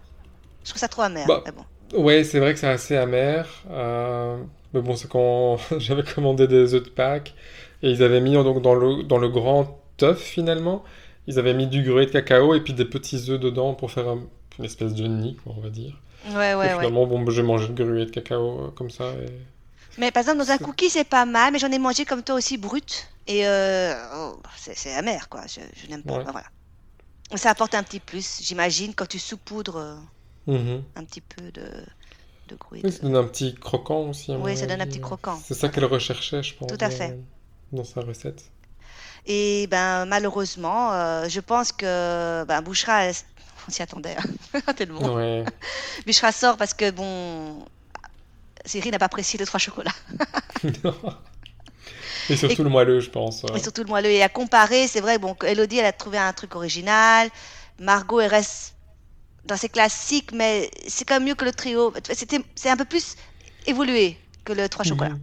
Je 0.63 0.69
trouve 0.69 0.79
ça 0.79 0.87
trop 0.87 1.03
amer. 1.03 1.25
Bah, 1.27 1.43
bon. 1.51 1.65
Ouais, 1.97 2.23
c'est 2.23 2.39
vrai 2.39 2.53
que 2.53 2.59
c'est 2.59 2.67
assez 2.67 2.97
amer. 2.97 3.47
Mais 4.73 4.81
bon, 4.81 4.95
c'est 4.95 5.07
quand 5.09 5.57
j'avais 5.79 6.03
commandé 6.03 6.47
des 6.47 6.73
œufs 6.73 6.83
de 6.83 6.89
Pâques 6.89 7.33
et 7.83 7.91
ils 7.91 8.03
avaient 8.03 8.21
mis 8.21 8.33
donc 8.33 8.61
dans 8.61 8.75
le, 8.75 9.03
dans 9.03 9.17
le 9.17 9.29
grand 9.29 9.79
œuf 10.01 10.19
finalement, 10.21 10.83
ils 11.27 11.39
avaient 11.39 11.53
mis 11.53 11.67
du 11.67 11.83
gruau 11.83 11.99
de 12.01 12.05
cacao 12.05 12.55
et 12.55 12.61
puis 12.61 12.73
des 12.73 12.85
petits 12.85 13.29
œufs 13.29 13.39
dedans 13.39 13.73
pour 13.73 13.91
faire 13.91 14.07
un- 14.09 14.23
une 14.59 14.65
espèce 14.65 14.93
de 14.93 15.07
nid, 15.07 15.35
quoi, 15.43 15.53
on 15.57 15.61
va 15.61 15.69
dire. 15.69 15.99
Ouais, 16.25 16.51
et 16.51 16.55
ouais, 16.55 16.55
ouais. 16.55 16.75
finalement, 16.77 17.05
bon, 17.07 17.21
bah, 17.21 17.31
j'ai 17.33 17.43
mangé 17.43 17.67
le 17.67 17.73
gruau 17.73 18.05
de 18.05 18.05
cacao 18.11 18.65
euh, 18.67 18.71
comme 18.71 18.89
ça. 18.89 19.05
Et... 19.13 19.31
Mais 19.97 20.11
par 20.11 20.21
exemple, 20.21 20.39
dans 20.39 20.51
un 20.51 20.57
cookie, 20.57 20.89
c'est 20.89 21.03
pas 21.03 21.25
mal, 21.25 21.51
mais 21.53 21.59
j'en 21.59 21.71
ai 21.71 21.79
mangé 21.79 22.05
comme 22.05 22.23
toi 22.23 22.35
aussi 22.35 22.57
brut. 22.57 23.07
Et 23.27 23.47
euh, 23.47 23.93
oh, 24.15 24.41
c'est 24.55 24.93
amer, 24.93 25.29
quoi. 25.29 25.41
Je, 25.47 25.61
je 25.81 25.87
n'aime 25.89 26.03
pas. 26.03 26.17
Ouais. 26.19 26.23
Voilà. 26.23 26.45
Ça 27.35 27.49
apporte 27.51 27.75
un 27.75 27.83
petit 27.83 27.99
plus, 27.99 28.41
j'imagine, 28.41 28.93
quand 28.95 29.07
tu 29.07 29.19
saupoudres 29.19 29.77
euh, 29.77 29.95
Mhm. 30.47 30.83
un 30.95 31.03
petit 31.05 31.21
peu 31.21 31.51
de, 31.51 31.63
de. 32.51 32.57
Oui, 32.83 32.91
ça 32.91 32.99
donne 33.03 33.15
un 33.15 33.23
petit 33.23 33.55
croquant 33.55 34.09
aussi. 34.09 34.31
Oui, 34.35 34.55
ça 34.57 34.65
donne 34.67 34.81
un 34.81 34.85
petit 34.85 34.99
croquant. 35.01 35.39
C'est 35.45 35.53
ça 35.53 35.69
qu'elle 35.69 35.85
recherchait, 35.85 36.43
je 36.43 36.55
pense. 36.55 36.67
Tout 36.67 36.75
à 36.79 36.89
dans- 36.89 36.95
fait. 36.95 37.19
Dans 37.71 37.83
sa 37.83 38.01
recette. 38.01 38.43
Et 39.25 39.67
ben 39.67 40.05
malheureusement, 40.05 40.93
euh, 40.93 41.29
je 41.29 41.39
pense 41.39 41.71
que 41.71 42.43
ben, 42.45 42.61
Bouchra, 42.61 43.05
elle- 43.05 43.15
on 43.67 43.71
s'y 43.71 43.81
attendait 43.83 44.15
hein, 44.55 44.73
tellement. 44.75 45.13
Ouais. 45.13 45.45
Bouchra 46.07 46.31
sort 46.31 46.57
parce 46.57 46.73
que 46.73 46.89
bon, 46.91 47.63
Cyril 48.65 48.91
n'a 48.91 48.99
pas 48.99 49.05
apprécié 49.05 49.37
les 49.39 49.45
trois 49.45 49.59
chocolats. 49.59 49.91
Et 52.29 52.35
surtout 52.37 52.61
Et- 52.61 52.63
le 52.63 52.69
moelleux, 52.69 52.99
je 52.99 53.09
pense. 53.09 53.43
Et 53.55 53.59
surtout 53.59 53.81
le 53.83 53.87
moelleux. 53.89 54.09
Et 54.11 54.21
à 54.23 54.29
comparer, 54.29 54.87
c'est 54.87 55.01
vrai, 55.01 55.17
bon, 55.17 55.35
Elodie, 55.45 55.79
elle 55.79 55.85
a 55.85 55.91
trouvé 55.91 56.17
un 56.17 56.31
truc 56.33 56.55
original. 56.55 57.29
Margot, 57.79 58.19
elle 58.19 58.29
reste 58.29 58.70
dans 59.45 59.57
ses 59.57 59.69
classiques, 59.69 60.31
mais 60.33 60.69
c'est 60.87 61.05
quand 61.05 61.15
même 61.15 61.25
mieux 61.27 61.35
que 61.35 61.45
le 61.45 61.51
trio. 61.51 61.93
C'était, 62.13 62.39
c'est 62.55 62.69
un 62.69 62.77
peu 62.77 62.85
plus 62.85 63.15
évolué 63.65 64.17
que 64.45 64.53
le 64.53 64.67
trois 64.69 64.85
chocolats. 64.85 65.17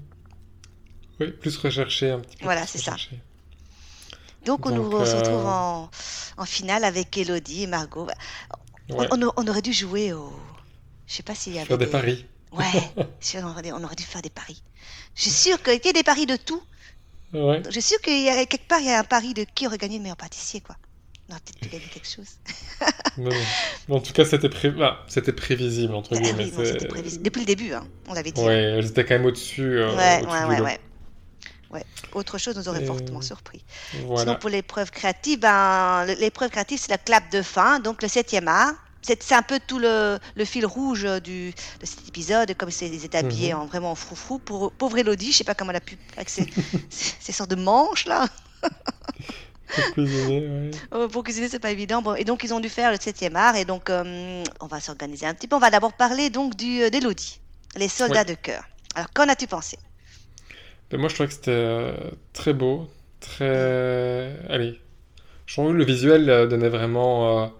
Oui, 1.21 1.31
plus 1.33 1.57
recherché, 1.57 2.11
un 2.11 2.21
petit 2.21 2.37
peu 2.37 2.45
Voilà, 2.45 2.67
c'est 2.67 2.79
ça. 2.79 2.97
Donc 4.45 4.67
on 4.67 4.71
nous 4.71 4.91
se 5.05 5.17
retrouve 5.17 5.45
euh, 5.47 5.49
en, 5.49 5.91
en 6.37 6.45
finale 6.45 6.85
avec 6.85 7.17
Elodie 7.17 7.65
et 7.65 7.67
Margot. 7.67 8.07
On- 8.91 8.97
Ouais. 8.97 9.07
On, 9.13 9.21
on 9.37 9.47
aurait 9.49 9.61
dû 9.61 9.73
jouer 9.75 10.15
au. 10.15 10.33
Je 11.07 11.15
sais 11.17 11.23
pas 11.23 11.35
s'il 11.35 11.53
y 11.53 11.59
avait 11.59 11.67
Faire 11.67 11.77
des 11.77 11.87
paris. 11.87 12.25
Ouais, 12.53 12.65
sûr, 13.21 13.41
on 13.45 13.51
aurait, 13.51 13.61
dû- 13.61 13.73
on 13.73 13.85
aurait 13.85 13.97
dû 13.97 14.03
faire 14.05 14.23
des 14.23 14.31
paris. 14.31 14.63
Je 15.15 15.23
suis 15.23 15.31
sûre 15.31 15.63
qu'il 15.63 15.79
y 15.85 15.89
a 15.89 15.93
des 15.93 16.03
paris 16.03 16.25
de 16.25 16.37
tout. 16.37 16.63
Ouais. 17.35 17.61
Je 17.67 17.71
suis 17.73 17.83
sûre 17.83 18.01
qu'il 18.01 18.23
y 18.23 18.31
a 18.31 18.47
quelque 18.47 18.67
part 18.67 18.81
il 18.81 18.87
y 18.87 18.91
a 18.91 18.99
un 18.99 19.05
pari 19.05 19.35
de 19.35 19.45
qui 19.55 19.67
aurait 19.67 19.77
gagné 19.77 19.99
le 19.99 20.03
meilleur 20.05 20.17
pâtissier 20.17 20.63
quoi. 20.63 20.77
On 21.29 21.33
aurait 21.33 21.41
peut-être 21.45 21.61
pu 21.61 21.69
gagner 21.69 21.85
quelque 21.93 22.09
chose. 22.09 22.27
En 23.89 24.01
tout 24.01 24.13
cas, 24.13 24.25
c'était 24.25 24.49
pré... 24.49 24.73
ah, 24.81 24.99
c'était 25.09 25.33
prévisible, 25.33 25.95
entre 25.95 26.15
Ah 26.17 26.21
guillemets. 26.21 26.45
oui, 26.45 26.53
non, 26.57 26.65
c'était 26.65 26.79
c'est- 26.81 26.87
prévisible. 26.87 27.23
Depuis 27.25 27.41
le 27.41 27.47
début, 27.47 27.73
hein, 27.73 27.87
on 28.09 28.13
l'avait 28.15 28.31
dit. 28.33 28.41
Ouais, 28.41 28.79
j'étais 28.81 29.05
quand 29.05 29.15
même 29.15 29.27
au-dessus. 29.27 29.63
euh, 29.79 29.95
ouais, 29.97 30.25
ouais, 30.25 30.45
ouais, 30.45 30.59
lot. 30.59 30.65
ouais. 30.65 30.79
Ouais. 31.71 31.85
Autre 32.15 32.39
chose 32.39 32.57
nous 32.57 32.69
aurait 32.69 32.83
Et- 32.83 32.87
fortement 32.87 33.21
surpris. 33.21 33.63
Sinon, 33.91 34.37
pour 34.37 34.49
l'épreuve 34.51 34.91
créative, 34.91 35.41
ben, 35.41 36.07
l'épreuve 36.19 36.51
créative, 36.51 36.79
c'est 36.81 36.91
la 36.91 36.97
clap 36.99 37.31
de 37.33 37.43
fin, 37.43 37.81
donc 37.81 38.01
le 38.03 38.09
septième 38.09 38.49
art. 38.49 38.73
C'est 39.03 39.33
un 39.35 39.43
peu 39.43 39.59
tout 39.67 39.79
le, 39.79 40.19
le 40.35 40.45
fil 40.45 40.65
rouge 40.67 41.05
euh, 41.05 41.19
du, 41.21 41.51
de 41.81 41.87
cet 41.87 42.07
épisode, 42.09 42.55
comme 42.57 42.71
c'est 42.71 42.89
des 42.91 43.17
habillés 43.17 43.55
Mhm. 43.55 43.61
en 43.61 43.67
vraiment 43.67 43.95
froufrou. 43.95 44.39
Pour 44.39 44.73
pauvre 44.73 44.99
Elodie, 44.99 45.33
je 45.33 45.39
sais 45.39 45.45
pas 45.45 45.55
comment 45.55 45.71
elle 45.71 45.77
a 45.77 45.81
pu, 45.81 45.97
avec 46.17 46.29
ces, 46.31 46.47
ces 46.91 47.33
sortes 47.33 47.51
de 47.51 47.57
manches 47.57 48.07
là. 48.07 48.27
Pour 49.75 49.85
cuisiner, 49.93 50.41
ouais. 50.47 50.71
Euh, 50.95 51.09
Pour 51.09 51.25
cuisiner, 51.25 51.49
c'est 51.49 51.59
pas 51.59 51.71
évident. 51.71 52.03
Bon, 52.03 52.15
et 52.15 52.25
donc, 52.25 52.43
ils 52.45 52.55
ont 52.55 52.61
dû 52.61 52.69
faire 52.69 52.91
le 52.91 52.99
septième 53.01 53.37
art. 53.37 53.57
Et 53.57 53.65
donc, 53.65 53.91
euh, 53.91 54.43
on 54.61 54.67
va 54.67 54.81
s'organiser 54.81 55.27
un 55.27 55.35
petit 55.35 55.49
peu. 55.49 55.57
On 55.57 55.61
va 55.61 55.71
d'abord 55.71 55.93
parler 55.93 56.31
donc 56.31 56.57
du, 56.57 56.83
euh, 56.83 56.91
d'Élodie, 56.91 57.41
les 57.77 57.89
soldats 57.89 58.21
Ouais. 58.21 58.25
de 58.25 58.35
cœur. 58.35 58.65
Alors, 58.95 59.11
qu'en 59.13 59.29
as-tu 59.29 59.47
pensé? 59.47 59.79
Mais 60.91 60.99
moi, 60.99 61.09
je 61.09 61.15
trouvais 61.15 61.29
que 61.29 61.35
c'était 61.35 61.51
euh, 61.51 61.93
très 62.33 62.55
beau, 62.55 62.89
très... 63.21 64.33
Allez, 64.49 64.81
je 65.47 65.55
trouve 65.55 65.73
que 65.73 65.77
le 65.77 65.85
visuel 65.85 66.31
euh, 66.31 66.47
donnait 66.47 66.71
vraiment, 66.71 67.53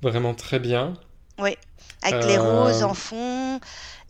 vraiment 0.00 0.34
très 0.34 0.58
bien. 0.58 0.94
Oui, 1.38 1.56
avec 2.02 2.24
les 2.24 2.38
roses 2.38 2.82
en 2.82 2.94
fond. 2.94 3.60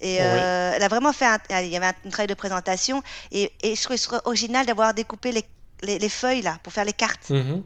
Et 0.02 0.14
oui. 0.14 0.18
elle 0.18 0.82
a 0.82 0.88
vraiment 0.88 1.12
fait 1.12 1.26
un, 1.26 1.38
il 1.60 1.68
y 1.68 1.76
avait 1.76 1.86
un, 1.86 2.10
travail 2.10 2.26
de 2.28 2.34
présentation. 2.34 3.02
Et, 3.32 3.52
et 3.62 3.74
je 3.74 3.82
trouvais 3.82 4.20
original 4.24 4.64
d'avoir 4.64 4.94
découpé 4.94 5.32
les, 5.32 5.44
les, 5.82 5.98
les 5.98 6.08
feuilles 6.08 6.42
là 6.42 6.58
pour 6.62 6.72
faire 6.72 6.84
les 6.84 6.92
cartes. 6.92 7.30
Mhm. 7.30 7.62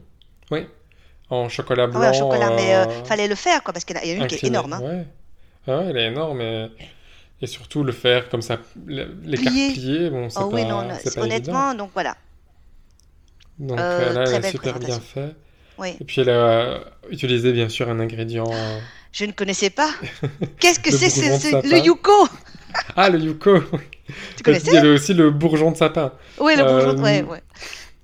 Oui, 0.51 0.67
en 1.29 1.49
chocolat 1.49 1.83
Ah 1.85 1.87
blanc. 1.87 1.99
ouais, 2.01 2.07
en 2.07 2.13
chocolat, 2.13 2.49
mais 2.51 2.75
euh, 2.75 2.85
euh, 2.85 3.03
fallait 3.05 3.27
le 3.27 3.35
faire 3.35 3.63
quoi, 3.63 3.73
parce 3.73 3.85
qu'il 3.85 3.95
y 3.95 3.99
en 3.99 4.01
a 4.01 4.05
une 4.05 4.27
qui 4.27 4.35
est 4.35 4.37
incliné. 4.37 4.47
énorme. 4.57 4.73
hein. 4.73 4.81
Ouais. 4.81 5.07
Ah 5.67 5.77
ouais, 5.79 5.85
elle 5.89 5.97
est 5.97 6.07
énorme. 6.07 6.41
Et, 6.41 6.67
et 7.41 7.47
surtout 7.47 7.83
le 7.83 7.91
faire 7.91 8.29
comme 8.29 8.41
ça, 8.41 8.59
le- 8.85 9.15
les 9.23 9.37
cartes 9.37 9.49
Pliées. 9.73 10.09
bon, 10.09 10.29
c'est 10.29 10.39
Oh 10.39 10.49
pas, 10.49 10.55
oui, 10.55 10.63
non, 10.65 10.83
non, 10.83 10.95
c'est 11.01 11.13
pas 11.15 11.21
honnêtement, 11.21 11.73
donc 11.73 11.91
voilà. 11.93 12.15
Donc 13.59 13.79
euh, 13.79 13.83
euh, 13.83 14.13
là, 14.13 14.23
très 14.25 14.29
elle 14.31 14.35
a 14.35 14.39
belle 14.41 14.51
super 14.51 14.79
bien 14.79 14.99
fait. 14.99 15.35
Oui. 15.77 15.95
Et 15.99 16.03
puis 16.05 16.21
elle 16.21 16.29
a 16.29 16.79
utilisé 17.09 17.51
bien 17.51 17.69
sûr 17.69 17.89
un 17.89 17.99
ingrédient. 17.99 18.45
euh, 18.49 18.79
Je 19.11 19.25
ne 19.25 19.31
connaissais 19.31 19.69
pas. 19.69 19.89
Qu'est-ce 20.59 20.79
que 20.79 20.91
c'est 20.91 21.09
ce- 21.09 21.67
le 21.69 21.77
yuko? 21.85 22.27
Ah, 22.95 23.09
le 23.09 23.19
yuko 23.19 23.59
Tu 23.61 23.73
Il 24.07 24.39
y 24.39 24.43
connaissais 24.43 24.77
avait 24.77 24.89
aussi 24.89 25.13
le 25.13 25.31
bourgeon 25.31 25.71
de 25.71 25.77
sapin. 25.77 26.13
Oui, 26.39 26.55
le 26.55 26.63
Euh, 26.63 26.85
bourgeon. 26.93 27.03
Ouais, 27.03 27.21
ouais. 27.23 27.41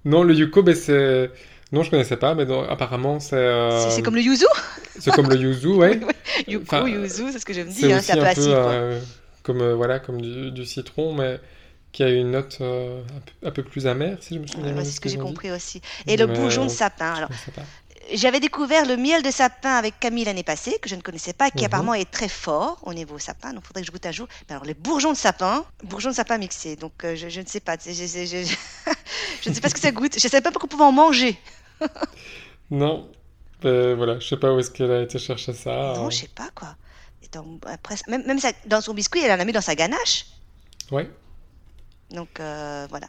Non, 0.05 0.23
le 0.23 0.33
yuko, 0.33 0.63
ben, 0.63 0.75
c'est... 0.75 1.31
Non, 1.71 1.83
je 1.83 1.89
connaissais 1.89 2.17
pas, 2.17 2.35
mais 2.35 2.45
non, 2.45 2.63
apparemment 2.67 3.19
c'est... 3.19 3.35
euh, 3.35 3.89
C'est- 3.89 3.95
C'est 3.97 4.01
comme 4.01 4.15
le 4.15 4.21
yuzu? 4.21 4.45
c'est 4.99 5.11
comme 5.13 5.29
le 5.29 5.37
yuzu, 5.37 5.67
ouais. 5.75 5.99
Yuko, 6.47 6.63
Enfin, 6.63 6.87
yuzu, 6.87 7.31
c'est 7.31 7.39
ce 7.39 7.45
que 7.45 7.53
je 7.53 7.61
me 7.61 7.69
dis. 7.71 7.79
C'est 7.81 7.93
Hein, 7.93 7.99
aussi 7.99 8.11
un 8.11 8.17
peu 8.17 8.25
acide, 8.25 8.43
euh, 8.51 8.99
comme, 9.43 9.61
euh, 9.61 9.75
voilà, 9.75 9.99
comme 9.99 10.21
du, 10.21 10.51
du 10.51 10.65
citron, 10.65 11.13
mais 11.13 11.39
qui 11.91 12.03
a 12.03 12.09
une 12.09 12.31
note 12.31 12.57
euh, 12.61 13.01
un, 13.01 13.19
peu, 13.21 13.47
un 13.47 13.51
peu 13.51 13.63
plus 13.63 13.87
amère, 13.87 14.17
si 14.21 14.35
je 14.35 14.39
me 14.39 14.47
souviens 14.47 14.73
de 14.73 14.83
c'est 14.83 14.91
ce 14.91 15.01
que 15.01 15.09
j'ai 15.09 15.17
compris 15.17 15.51
aussi. 15.51 15.81
Et 16.07 16.17
le 16.17 16.27
Mais, 16.27 16.33
bourgeon 16.33 16.65
de 16.65 16.69
euh, 16.69 16.73
sapin. 16.73 17.13
Alors, 17.13 17.29
j'avais 18.13 18.39
découvert 18.39 18.85
le 18.85 18.97
miel 18.97 19.23
de 19.23 19.31
sapin 19.31 19.75
avec 19.75 19.99
Camille 19.99 20.25
l'année 20.25 20.43
passée, 20.43 20.77
que 20.81 20.89
je 20.89 20.95
ne 20.95 21.01
connaissais 21.01 21.33
pas, 21.33 21.51
qui 21.51 21.63
Mhm. 21.63 21.65
apparemment 21.65 21.93
est 21.93 22.09
très 22.09 22.27
fort 22.29 22.79
au 22.83 22.93
niveau 22.93 23.19
sapin. 23.19 23.53
Donc, 23.53 23.63
il 23.63 23.67
faudrait 23.67 23.81
que 23.81 23.87
je 23.87 23.91
goûte 23.91 24.05
un 24.05 24.11
jour. 24.11 24.27
Mais 24.49 24.55
alors, 24.55 24.65
les 24.65 24.73
bourgeons 24.73 25.11
de 25.11 25.17
sapin, 25.17 25.65
bourgeons 25.83 26.09
de 26.09 26.15
sapin 26.15 26.37
mixés. 26.37 26.75
Donc, 26.75 26.93
euh, 27.03 27.15
je, 27.15 27.29
je 27.29 27.41
ne 27.41 27.45
sais 27.45 27.59
pas. 27.61 27.75
je- 27.77 28.55
je- 29.41 29.49
ne 29.49 29.53
sais 29.55 29.61
pas 29.61 29.69
ce 29.69 29.73
que 29.73 29.79
ça 29.79 29.91
goûte. 29.91 30.13
Je 30.19 30.25
ne 30.25 30.29
savais 30.31 30.41
pas 30.41 30.51
qu'on 30.51 30.67
pouvait 30.67 30.83
en 30.83 30.91
manger. 30.91 31.37
Non, 32.69 33.09
ben, 33.61 33.95
voilà, 33.95 34.17
je 34.19 34.27
sais 34.27 34.37
pas 34.37 34.53
où 34.53 34.59
est-ce 34.59 34.71
qu'elle 34.71 34.91
a 34.91 35.01
été 35.01 35.19
chercher 35.19 35.51
ça. 35.53 35.93
Non, 35.95 36.07
euh, 36.07 36.09
je 36.09 36.17
sais 36.19 36.29
pas 36.33 36.49
quoi. 36.55 36.75
Et 37.21 37.27
dans- 37.31 37.59
après, 37.65 37.95
même 38.07 38.25
même 38.25 38.39
ça- 38.39 38.53
dans 38.65 38.79
son 38.81 38.93
biscuit, 38.93 39.21
elle 39.21 39.31
en 39.31 39.39
a 39.41 39.45
mis 39.45 39.51
dans 39.51 39.59
sa 39.61 39.75
ganache. 39.75 40.25
Ouais. 40.89 41.09
Donc 42.11 42.39
euh, 42.39 42.87
voilà. 42.89 43.07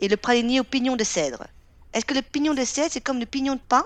Et 0.00 0.08
le 0.08 0.16
praliné 0.16 0.58
au 0.60 0.64
pignon 0.64 0.96
de 0.96 1.04
cèdre. 1.04 1.44
Est-ce 1.92 2.04
que 2.04 2.14
le 2.14 2.22
pignon 2.22 2.54
de 2.54 2.64
cèdre, 2.64 2.88
c'est 2.90 3.00
comme 3.00 3.20
le 3.20 3.26
pignon 3.26 3.54
de 3.54 3.60
pain? 3.68 3.84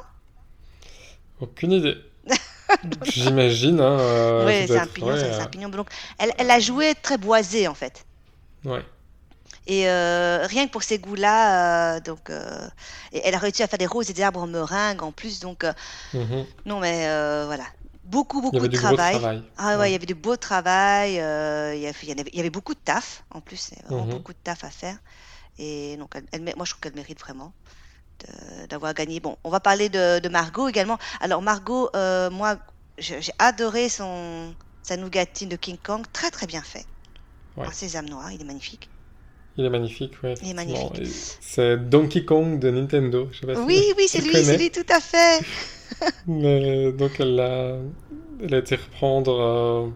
Aucune 1.41 1.73
idée. 1.73 1.97
J'imagine. 3.05 3.81
Hein, 3.81 3.99
euh, 4.01 4.67
ça 4.67 4.67
c'est 4.67 5.01
un 5.01 5.07
ouais, 5.07 5.13
un 5.13 5.41
euh, 5.43 5.47
pignon. 5.47 5.69
Donc, 5.69 5.91
elle, 6.19 6.33
elle 6.39 6.51
a 6.51 6.59
joué 6.61 6.95
très 7.01 7.19
boisé 7.19 7.69
en 7.69 7.75
fait. 7.75 8.05
ouais. 8.65 8.83
Et 9.69 9.89
euh, 9.89 10.47
rien 10.47 10.67
que 10.67 10.73
pour 10.73 10.83
ces 10.83 10.99
goûts-là, 10.99 11.97
euh, 11.97 12.01
donc, 12.01 12.31
euh, 12.31 12.67
et 13.13 13.21
elle 13.25 13.35
a 13.35 13.39
réussi 13.39 13.63
à 13.63 13.67
faire 13.69 13.79
des 13.79 13.87
roses 13.87 14.09
et 14.11 14.15
des 14.15 14.23
arbres 14.23 14.43
en 14.43 14.47
meringue 14.47 15.03
en 15.03 15.13
plus. 15.13 15.41
Donc, 15.41 15.65
Mhm. 16.15 16.47
non, 16.67 16.81
mais 16.81 17.07
voilà. 17.47 17.65
Beaucoup, 18.05 18.41
beaucoup 18.41 18.67
de 18.67 18.77
travail. 18.77 19.21
travail. 19.21 19.43
Ah 19.59 19.79
ouais, 19.79 19.91
il 19.91 19.93
y 19.93 19.97
avait 19.97 20.07
du 20.07 20.15
beau 20.15 20.37
travail. 20.37 21.13
il 21.15 21.19
y 21.19 22.13
avait, 22.13 22.31
il 22.33 22.47
y 22.47 22.51
beaucoup 22.51 22.75
de 22.75 22.81
taf 22.81 23.25
en 23.31 23.41
plus. 23.43 23.71
Vraiment 23.85 24.07
Mhm. 24.07 24.13
beaucoup 24.13 24.33
de 24.33 24.39
taf 24.43 24.65
à 24.65 24.71
faire. 24.71 24.99
Et 25.59 25.97
donc, 25.99 26.11
elle, 26.15 26.27
elle 26.33 26.43
mé- 26.43 26.55
moi, 26.57 26.65
je 26.65 26.71
trouve 26.73 26.81
qu'elle 26.81 26.95
mérite 26.95 27.21
vraiment 27.21 27.53
d'avoir 28.69 28.95
gagné. 28.95 29.21
Bon, 29.21 29.37
on 29.45 29.51
va 29.51 29.61
parler 29.61 29.89
de, 29.89 30.19
de 30.21 30.29
Margot 30.29 30.69
également. 30.69 30.99
Alors, 31.21 31.43
Margot, 31.43 31.91
moi, 32.31 32.59
j'ai 32.99 33.21
adoré 33.39 33.89
son, 33.89 34.55
sa 34.83 34.97
nougatine 34.97 35.49
de 35.51 35.57
King 35.57 35.79
Kong. 35.79 36.05
Très, 36.13 36.31
très 36.31 36.47
bien 36.47 36.63
fait. 36.63 36.87
Ouais. 37.57 37.67
En 37.67 37.73
sésame 37.73 38.09
noir, 38.09 38.33
il 38.33 38.41
est 38.41 38.45
magnifique. 38.45 38.91
Il 39.59 39.65
est 39.65 39.71
magnifique, 39.71 40.13
ouais, 40.23 40.35
Il 40.43 40.51
est 40.51 40.55
magnifique. 40.55 41.03
C'est 41.41 41.77
Donkey 41.91 42.25
Kong 42.25 42.59
de 42.61 42.71
Nintendo. 42.71 43.29
Je 43.33 43.41
sais 43.41 43.47
pas 43.47 43.55
si 43.57 43.61
Oui, 43.61 43.83
oui, 43.99 44.05
c'est 44.09 44.21
lui, 44.21 44.45
c'est 44.45 44.57
lui, 44.57 44.71
tout 44.71 44.87
à 44.89 45.01
fait. 45.01 45.41
Mais, 46.27 46.93
donc 46.93 47.13
elle 47.19 47.41
a, 47.41 47.77
elle 48.43 48.55
a 48.55 48.59
été 48.59 48.77
reprendre 48.77 49.41
euh, 49.41 49.89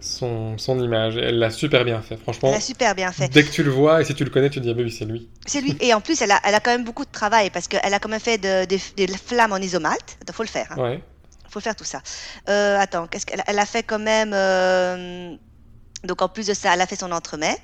son, 0.00 0.58
son 0.58 0.78
image. 0.80 1.16
Elle 1.16 1.38
l'a 1.38 1.50
super 1.50 1.84
bien 1.84 2.02
fait, 2.02 2.16
franchement. 2.16 2.50
Elle 2.50 2.56
a 2.56 2.60
super 2.60 2.94
bien 2.94 3.10
fait. 3.12 3.28
Dès 3.28 3.42
que 3.42 3.50
tu 3.50 3.62
le 3.62 3.70
vois 3.70 4.00
et 4.00 4.04
si 4.04 4.14
tu 4.14 4.24
le 4.24 4.30
connais, 4.30 4.50
tu 4.50 4.58
te 4.58 4.64
dis 4.64 4.70
ah 4.70 4.74
bah 4.74 4.82
oui 4.84 4.90
c'est 4.90 5.04
lui. 5.06 5.28
C'est 5.46 5.60
lui. 5.60 5.76
Et 5.80 5.94
en 5.94 6.00
plus, 6.00 6.20
elle 6.20 6.30
a, 6.32 6.40
elle 6.44 6.54
a 6.54 6.60
quand 6.60 6.70
même 6.72 6.84
beaucoup 6.84 7.04
de 7.04 7.10
travail 7.10 7.48
parce 7.50 7.68
qu'elle 7.68 7.94
a 7.94 7.98
quand 7.98 8.08
même 8.10 8.20
fait 8.20 8.38
de- 8.38 8.64
des 8.66 8.80
des 8.96 9.06
flammes 9.16 9.52
en 9.52 9.58
isomalte. 9.58 10.18
Il 10.26 10.32
faut 10.34 10.42
le 10.42 10.48
faire. 10.48 10.66
hein. 10.72 10.82
Ouais. 10.82 11.02
faut 11.48 11.60
faire 11.60 11.74
tout 11.76 11.84
ça. 11.84 12.02
Euh, 12.50 12.78
attends, 12.78 13.06
qu'est-ce 13.06 13.24
qu'elle 13.24 13.42
elle 13.46 13.58
a 13.58 13.66
fait 13.66 13.82
quand 13.82 13.98
même 14.00 14.32
euh, 14.34 15.34
Donc 16.04 16.20
en 16.22 16.28
plus 16.28 16.46
de 16.48 16.54
ça, 16.54 16.74
elle 16.74 16.80
a 16.82 16.86
fait 16.86 16.96
son 17.00 17.12
entremets, 17.12 17.56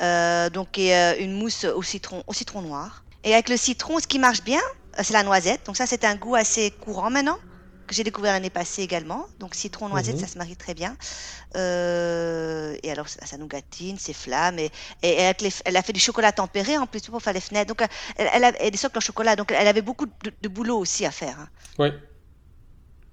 euh, 0.00 0.50
donc 0.50 0.78
et, 0.78 0.94
euh, 0.96 1.14
une 1.18 1.32
mousse 1.32 1.64
au 1.64 1.82
citron, 1.82 2.22
au 2.26 2.32
citron 2.32 2.62
noir. 2.62 3.04
Et 3.22 3.32
avec 3.34 3.48
le 3.48 3.56
citron, 3.56 3.98
ce 4.00 4.06
qui 4.06 4.18
marche 4.18 4.42
bien, 4.42 4.60
euh, 4.98 5.02
c'est 5.02 5.12
la 5.14 5.22
noisette. 5.22 5.66
Donc 5.66 5.76
ça, 5.76 5.86
c'est 5.86 6.04
un 6.04 6.14
goût 6.16 6.34
assez 6.34 6.70
courant 6.72 7.10
maintenant 7.10 7.38
que 7.86 7.94
j'ai 7.94 8.02
découvert 8.04 8.32
l'année 8.32 8.48
passée 8.50 8.82
également. 8.82 9.26
Donc 9.38 9.54
citron 9.54 9.88
noisette, 9.90 10.14
Mhm. 10.16 10.20
ça 10.22 10.26
se 10.26 10.38
marie 10.38 10.56
très 10.56 10.72
bien. 10.74 10.96
Euh, 11.56 12.76
et 12.82 12.90
alors 12.90 13.08
ça, 13.08 13.24
ça 13.26 13.36
nougatine, 13.36 13.96
c'est 13.98 14.12
flamme 14.14 14.58
et, 14.58 14.70
et 15.02 15.22
avec 15.24 15.40
les- 15.42 15.52
elle 15.66 15.76
a 15.76 15.82
fait 15.82 15.92
du 15.92 16.00
chocolat 16.00 16.32
tempéré 16.32 16.78
en 16.78 16.86
plus 16.86 17.02
pour 17.02 17.20
faire 17.22 17.32
les 17.34 17.40
fenêtres. 17.42 17.68
Donc 17.74 17.86
elle, 18.16 18.28
elle 18.32 18.44
a 18.44 18.62
et 18.62 18.70
des 18.70 18.78
socles 18.78 18.98
en 18.98 19.00
chocolat. 19.02 19.36
Donc 19.36 19.52
elle 19.52 19.68
avait 19.68 19.82
beaucoup 19.82 20.06
de, 20.06 20.32
de 20.40 20.48
boulot 20.48 20.78
aussi 20.78 21.04
à 21.06 21.10
faire. 21.10 21.38
hein. 21.38 21.48
Ouais. 21.78 21.92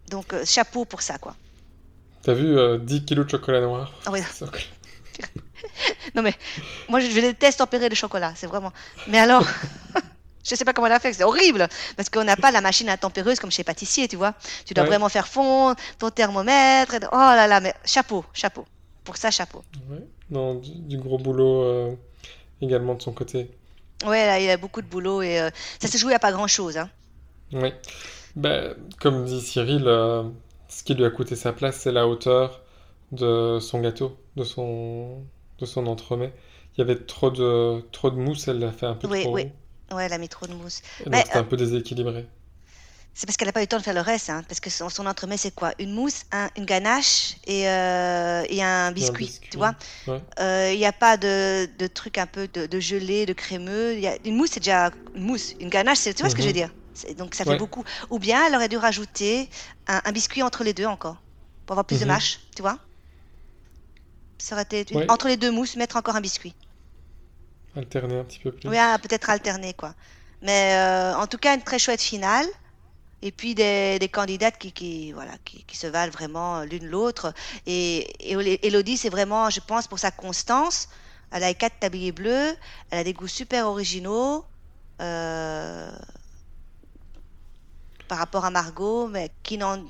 Donc 0.10 0.34
euh, 0.34 0.44
chapeau 0.46 0.86
pour 0.86 1.02
ça 1.02 1.18
quoi. 1.18 1.36
T'as 2.24 2.34
vu 2.34 2.58
euh, 2.58 2.78
10 2.78 3.04
kilos 3.06 3.26
de 3.26 3.32
chocolat 3.32 3.60
noir 3.62 3.92
Ah 4.06 4.12
oui. 4.12 4.22
Non 6.16 6.22
mais 6.22 6.34
moi 6.90 7.00
je, 7.00 7.10
je 7.10 7.20
déteste 7.20 7.60
tempérer 7.60 7.90
le 7.90 7.96
chocolat, 7.96 8.34
c'est 8.36 8.48
vraiment. 8.48 8.72
Mais 9.08 9.20
alors, 9.20 9.46
je 10.44 10.56
sais 10.56 10.66
pas 10.66 10.74
comment 10.74 10.88
elle 10.88 10.94
a 10.94 11.00
fait, 11.00 11.14
c'est 11.14 11.24
horrible 11.24 11.68
parce 11.96 12.10
qu'on 12.10 12.24
n'a 12.24 12.36
pas 12.36 12.52
la 12.52 12.62
machine 12.62 12.90
à 12.90 12.98
tempéreuse 12.98 13.40
comme 13.40 13.52
chez 13.52 13.64
pâtissier, 13.64 14.08
tu 14.08 14.16
vois. 14.16 14.34
Tu 14.66 14.74
dois 14.74 14.84
Ouais. 14.84 14.90
vraiment 14.90 15.10
faire 15.10 15.28
fondre 15.28 15.76
ton 16.00 16.10
thermomètre. 16.10 16.94
et- 16.96 17.00
Oh 17.12 17.16
là 17.16 17.48
là, 17.48 17.60
mais 17.60 17.74
chapeau, 17.86 18.26
chapeau. 18.34 18.66
Pour 19.04 19.18
ça, 19.18 19.32
chapeau. 19.32 19.64
Ouais. 19.90 20.06
Non, 20.30 20.56
du, 20.56 20.72
du 20.72 20.98
gros 20.98 21.18
boulot 21.18 21.64
euh, 21.64 21.96
également 22.62 22.94
de 22.96 23.02
son 23.02 23.12
côté. 23.14 23.50
Ouais, 24.06 24.26
là, 24.26 24.40
il 24.40 24.50
a 24.50 24.58
beaucoup 24.58 24.82
de 24.82 24.88
boulot 24.88 25.22
et 25.22 25.40
euh, 25.40 25.50
ça 25.80 25.88
se 25.88 25.98
jouait 25.98 26.14
à 26.16 26.20
pas 26.20 26.32
grand 26.32 26.48
chose. 26.48 26.78
Hein. 26.78 26.90
Oui. 27.54 27.72
Ben, 28.36 28.76
comme 29.00 29.26
dit 29.26 29.42
Cyril, 29.42 29.84
euh, 29.88 30.24
ce 30.70 30.84
qui 30.84 30.94
lui 30.94 31.04
a 31.06 31.10
coûté 31.10 31.36
sa 31.36 31.52
place, 31.54 31.78
c'est 31.82 31.92
la 31.92 32.08
hauteur 32.08 32.62
de 33.12 33.60
son 33.60 33.82
gâteau, 33.82 34.18
de 34.38 34.44
son, 34.46 35.24
de 35.62 35.66
son 35.66 35.88
entremets. 35.88 36.34
Il 36.76 36.80
y 36.80 36.82
avait 36.84 36.98
trop 37.06 37.32
de, 37.32 37.82
trop 37.92 38.12
de 38.12 38.16
mousse, 38.18 38.48
elle 38.48 38.60
l'a 38.60 38.72
fait 38.72 38.86
un 38.88 38.96
peu 38.96 39.08
Oui, 39.08 39.28
trop 39.30 39.34
oui. 39.34 39.46
Ouais, 39.92 40.06
elle 40.06 40.14
a 40.14 40.18
mis 40.18 40.30
trop 40.30 40.48
de 40.48 40.54
mousse. 40.54 40.82
C'était 41.14 41.38
un 41.38 41.44
peu 41.44 41.58
déséquilibré. 41.58 42.28
C'est 43.14 43.26
parce 43.26 43.36
qu'elle 43.38 43.48
n'a 43.48 43.52
pas 43.52 43.60
eu 43.60 43.64
le 43.64 43.68
temps 43.68 43.78
de 43.78 43.84
faire 43.84 43.94
le 43.94 44.02
reste, 44.02 44.30
hein, 44.30 44.44
parce 44.48 44.60
que 44.62 44.70
son, 44.70 44.90
son 44.90 45.06
entremets 45.06 45.38
c'est 45.38 45.54
quoi? 45.54 45.74
Une 45.80 45.92
mousse, 45.94 46.24
un- 46.32 46.50
une 46.56 46.66
ganache 46.66 47.36
et, 47.46 47.68
euh, 47.68 48.44
et 48.50 48.64
un 48.64 48.92
biscuit, 48.94 49.30
biscuit. 49.30 49.50
tu 49.50 49.58
vois? 49.58 49.74
Ouais. 50.08 50.22
Euh, 50.40 50.72
Il 50.74 50.80
n'y 50.80 50.86
a 50.86 50.94
pas 50.94 51.18
de, 51.18 51.70
de 51.78 51.88
truc 51.88 52.18
un 52.18 52.28
peu 52.28 52.48
de, 52.48 52.68
de 52.68 52.80
gelé, 52.80 53.26
de 53.26 53.34
crémeux. 53.34 53.98
Y 54.00 54.08
a, 54.08 54.18
une 54.26 54.36
mousse, 54.38 54.52
c'est 54.54 54.62
déjà 54.62 54.92
une 55.16 55.24
mousse. 55.24 55.56
Une 55.60 55.70
ganache, 55.70 56.00
c'est, 56.00 56.14
tu 56.14 56.24
vois 56.24 56.30
ce 56.30 56.36
que 56.36 56.44
je 56.44 56.48
veux 56.48 56.54
Mhm. 56.54 56.56
dire? 56.56 56.72
Donc 57.18 57.36
ça 57.36 57.46
fait 57.46 57.56
Ouais. 57.56 57.58
beaucoup. 57.58 57.84
Ou 58.12 58.20
bien 58.20 58.46
elle 58.48 58.56
aurait 58.56 58.70
dû 58.70 58.78
rajouter 58.78 59.50
un, 59.88 60.02
un 60.06 60.12
biscuit 60.14 60.44
entre 60.44 60.64
les 60.64 60.74
deux 60.74 60.86
encore, 60.86 61.18
pour 61.66 61.74
avoir 61.76 61.86
plus 61.86 62.00
de 62.02 62.06
Mhm. 62.06 62.08
mâche, 62.08 62.40
tu 62.56 62.62
vois? 62.62 62.80
Ça 64.42 64.56
aurait 64.56 64.64
été 64.64 64.96
Ouais. 64.96 65.10
entre 65.10 65.28
les 65.28 65.38
deux 65.38 65.52
mousses, 65.52 65.76
mettre 65.76 65.98
encore 65.98 66.16
un 66.16 66.22
biscuit. 66.22 66.56
Alterner 67.76 68.20
un 68.20 68.24
petit 68.26 68.40
peu 68.40 68.52
plus. 68.52 68.70
Oui, 68.70 68.78
peut-être 69.02 69.30
alterner, 69.30 69.74
quoi. 69.74 69.96
Mais 70.42 70.74
euh, 70.76 71.16
en 71.16 71.28
tout 71.28 71.38
cas, 71.38 71.56
une 71.56 71.64
très 71.64 71.80
chouette 71.80 72.02
finale. 72.02 72.46
Et 73.24 73.32
puis 73.32 73.54
des, 73.56 74.00
des 74.00 74.10
candidates 74.10 74.58
qui, 74.58 74.72
qui, 74.74 75.12
voilà, 75.12 75.34
qui, 75.46 75.64
qui 75.66 75.78
se 75.78 75.86
valent 75.88 76.12
vraiment 76.12 76.62
l'une 76.64 76.88
l'autre. 76.88 77.34
Et, 77.68 78.32
et 78.32 78.68
Elodie, 78.68 78.98
c'est 78.98 79.10
vraiment, 79.10 79.50
je 79.52 79.60
pense, 79.60 79.88
pour 79.88 80.00
sa 80.00 80.12
constance. 80.12 80.90
Elle 81.32 81.44
a 81.44 81.54
quatre 81.54 81.80
tabliers 81.80 82.12
bleus. 82.12 82.56
Elle 82.90 83.00
a 83.00 83.04
des 83.04 83.14
goûts 83.14 83.28
super 83.28 83.68
originaux. 83.68 84.44
euh, 85.02 85.92
par 88.12 88.18
rapport 88.20 88.44
à 88.44 88.50
Margot, 88.50 89.08
mais 89.08 89.32
qui 89.42 89.58
n'en. 89.58 89.82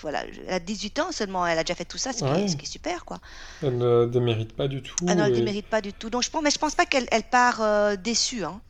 Voilà, 0.00 0.24
elle 0.46 0.54
a 0.54 0.58
18 0.60 0.98
ans 1.00 1.12
seulement. 1.12 1.46
Elle 1.46 1.58
a 1.58 1.62
déjà 1.62 1.74
fait 1.74 1.84
tout 1.84 1.98
ça, 1.98 2.14
ce, 2.14 2.24
qui, 2.24 2.24
est, 2.40 2.48
ce 2.48 2.56
qui 2.56 2.64
est 2.64 2.68
super, 2.68 3.04
quoi. 3.04 3.18
Elle 3.62 3.76
ne 3.76 4.06
démérite 4.06 4.54
pas 4.54 4.66
du 4.66 4.82
tout. 4.82 4.94
Elle 5.06 5.18
ne 5.18 5.28
et- 5.28 5.32
démérite 5.32 5.66
pas 5.66 5.82
du 5.82 5.92
tout. 5.92 6.08
Donc, 6.08 6.22
je 6.22 6.30
pense, 6.30 6.42
mais 6.42 6.50
je 6.50 6.58
pense 6.58 6.74
pas 6.74 6.86
qu'elle 6.86 7.06
elle 7.10 7.24
part 7.24 7.60
euh, 7.60 7.96
déçue. 7.96 8.44
Hein. 8.44 8.62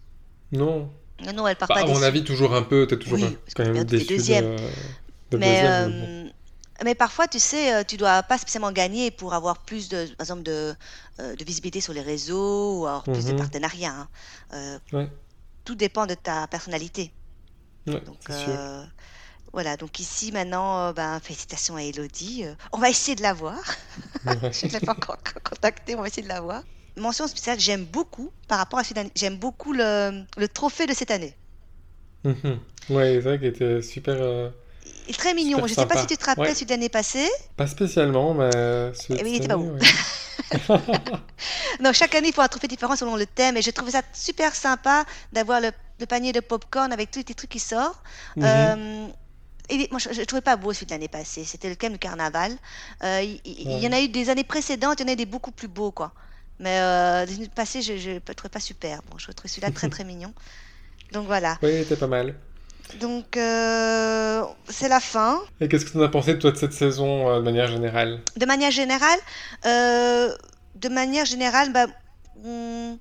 Non. 0.51 0.91
Non, 1.25 1.33
non, 1.33 1.47
elle 1.47 1.55
part 1.55 1.69
Bah, 1.69 1.77
pas 1.77 1.81
à 1.83 1.87
mon 1.87 1.93
déçue. 1.93 2.05
avis, 2.05 2.25
toujours 2.25 2.53
un 2.53 2.63
peu. 2.63 2.89
T'es 2.89 2.99
toujours 2.99 3.17
Oui, 3.21 3.25
un- 3.27 3.37
quand 3.55 3.63
même 3.63 3.75
t'es 3.87 3.99
déçu 3.99 4.09
deuxième. 4.17 4.57
de, 4.57 4.63
de 5.31 5.37
Mais, 5.39 5.47
deuxième. 5.63 5.91
mais 5.93 6.25
bon. 6.25 6.33
mais 6.85 6.95
parfois, 6.97 7.29
tu 7.29 7.39
sais, 7.39 7.73
euh, 7.77 7.85
tu 7.87 7.97
dois 7.97 8.25
pas 8.25 8.39
spécialement 8.39 8.73
gagner 8.73 9.13
pour 9.13 9.35
avoir 9.35 9.59
plus 9.63 9.89
de, 9.89 10.07
par 10.17 10.25
exemple, 10.25 10.43
de, 10.43 10.75
euh, 11.21 11.37
de 11.37 11.45
visibilité 11.45 11.81
sur 11.81 11.93
les 11.93 12.03
réseaux 12.03 12.81
ou 12.81 12.87
avoir 12.87 13.05
plus 13.05 13.25
de 13.27 13.31
Mhm. 13.35 13.39
partenariats. 13.39 13.95
hein. 13.95 14.09
Euh, 14.55 14.79
Ouais. 14.99 15.09
Tout 15.65 15.77
dépend 15.77 16.07
de 16.07 16.15
ta 16.15 16.49
personnalité. 16.49 17.13
Ouais, 17.87 18.01
Donc, 18.01 18.19
euh, 18.31 18.85
voilà. 19.53 19.77
Donc 19.77 19.99
ici, 20.01 20.33
maintenant, 20.33 20.79
euh, 20.89 20.93
ben, 20.93 21.21
félicitations 21.21 21.77
à 21.77 21.83
Elodie. 21.83 22.45
Euh, 22.45 22.55
on 22.73 22.79
va 22.79 22.89
essayer 22.91 23.15
de 23.15 23.23
la 23.23 23.33
voir. 23.35 23.59
Ouais. 24.27 24.37
Je 24.53 24.67
ne 24.67 24.73
l'ai 24.73 24.81
pas 24.81 24.93
encore 24.93 25.19
contactée, 25.49 25.95
on 25.95 26.01
va 26.01 26.09
essayer 26.09 26.23
de 26.23 26.29
la 26.29 26.41
voir. 26.41 26.63
Mention 26.97 27.27
spéciale, 27.27 27.59
j'aime 27.59 27.85
beaucoup, 27.85 28.31
par 28.49 28.59
rapport 28.59 28.79
à 28.79 28.85
cette 28.85 28.97
année, 28.99 29.11
j'aime 29.17 29.37
beaucoup 29.37 29.73
le, 29.73 30.23
le 30.37 30.49
trophée 30.49 30.87
de 30.87 30.95
cette 30.95 31.11
année. 31.11 31.37
Mhm. 32.25 32.59
Ouais, 32.91 33.15
c'est 33.15 33.21
vrai 33.21 33.39
qu'il 33.39 33.49
était 33.49 33.83
super. 33.83 34.15
euh, 34.19 34.49
Il 35.07 35.11
est 35.11 35.19
très 35.19 35.35
mignon. 35.35 35.59
Super 35.59 35.69
Je 35.69 35.73
ne 35.75 35.79
sais 35.81 35.87
pas 35.95 36.01
si 36.01 36.07
tu 36.07 36.17
te 36.17 36.25
rappelles 36.25 36.45
Ouais. 36.49 36.55
celui 36.55 36.67
de 36.67 36.71
l'année 36.71 36.89
passée. 36.89 37.29
Pas 37.57 37.67
spécialement, 37.67 38.33
mais. 38.35 38.51
celui 38.95 39.21
Eh 39.21 39.29
il 39.29 39.35
cette 39.35 39.37
était 39.37 39.49
pas 39.49 39.57
beau. 39.57 39.77
Non, 41.81 41.93
chaque 41.93 42.15
année, 42.15 42.29
il 42.29 42.35
faut 42.35 42.41
un 42.41 42.49
trophée 42.49 42.69
différent 42.69 42.97
selon 42.97 43.17
le 43.17 43.27
thème. 43.27 43.57
Et 43.57 43.63
je 43.63 43.71
trouvais 43.71 43.93
ça 43.93 44.03
super 44.13 44.55
sympa 44.55 45.05
d'avoir 45.33 45.61
le, 45.61 45.71
le 46.01 46.07
panier 46.07 46.33
de 46.33 46.41
popcorn 46.41 46.93
avec 46.93 47.11
tous 47.11 47.23
les 47.27 47.35
trucs 47.35 47.51
qui 47.51 47.59
sortent. 47.59 48.03
Mhm. 48.37 48.45
Euh, 48.45 49.07
et 49.71 49.89
moi, 49.91 49.99
je 49.99 50.21
ne 50.21 50.25
trouvais 50.25 50.43
pas 50.43 50.57
beau 50.57 50.73
celui 50.73 50.87
de 50.87 50.91
l'année 50.91 51.09
passée. 51.09 51.45
C'était 51.45 51.71
le 51.71 51.77
thème 51.77 51.93
du 51.93 51.99
carnaval. 51.99 52.53
Euh, 53.03 53.23
Il 53.45 53.79
y 53.79 53.87
en 53.87 53.93
a 53.93 54.01
eu 54.01 54.09
des 54.09 54.29
années 54.29 54.45
précédentes, 54.45 55.01
il 55.01 55.05
y 55.05 55.07
en 55.07 55.09
a 55.09 55.13
eu 55.13 55.17
des 55.17 55.27
beaucoup 55.27 55.53
plus 55.53 55.69
beaux, 55.69 55.91
quoi. 55.91 56.13
Mais 56.61 56.79
euh, 56.81 57.25
les 57.25 57.35
années 57.35 57.51
passées, 57.55 57.81
je 57.81 57.93
ne 57.93 58.15
le 58.15 58.21
trouvais 58.21 58.51
pas 58.51 58.61
super. 58.61 59.01
Bon, 59.11 59.19
je 59.19 59.31
trouvais 59.33 59.49
celui-là 59.49 59.71
très, 59.71 59.89
très 59.91 60.05
mignon. 60.05 60.35
Donc 61.13 61.27
voilà. 61.27 61.59
Oui, 61.63 61.71
il 61.73 61.81
était 61.81 61.97
pas 61.97 62.07
mal. 62.07 62.35
Donc, 63.01 63.39
euh, 63.39 64.45
c'est 64.69 64.89
la 64.89 65.01
fin. 65.01 65.41
Et 65.61 65.69
qu'est-ce 65.69 65.87
que 65.87 65.91
tu 65.93 65.97
en 65.97 66.03
as 66.03 66.09
pensé, 66.09 66.39
toi, 66.39 66.51
de 66.51 66.57
cette 66.57 66.75
saison, 66.75 67.31
euh, 67.31 67.39
de 67.39 67.45
manière 67.45 67.67
générale? 67.69 68.21
De 68.37 68.45
manière 68.45 68.71
générale, 68.71 69.19
de 69.65 70.89
manière 70.91 71.25
générale, 71.25 71.73
bah, 71.73 71.87
hmm, 72.37 72.97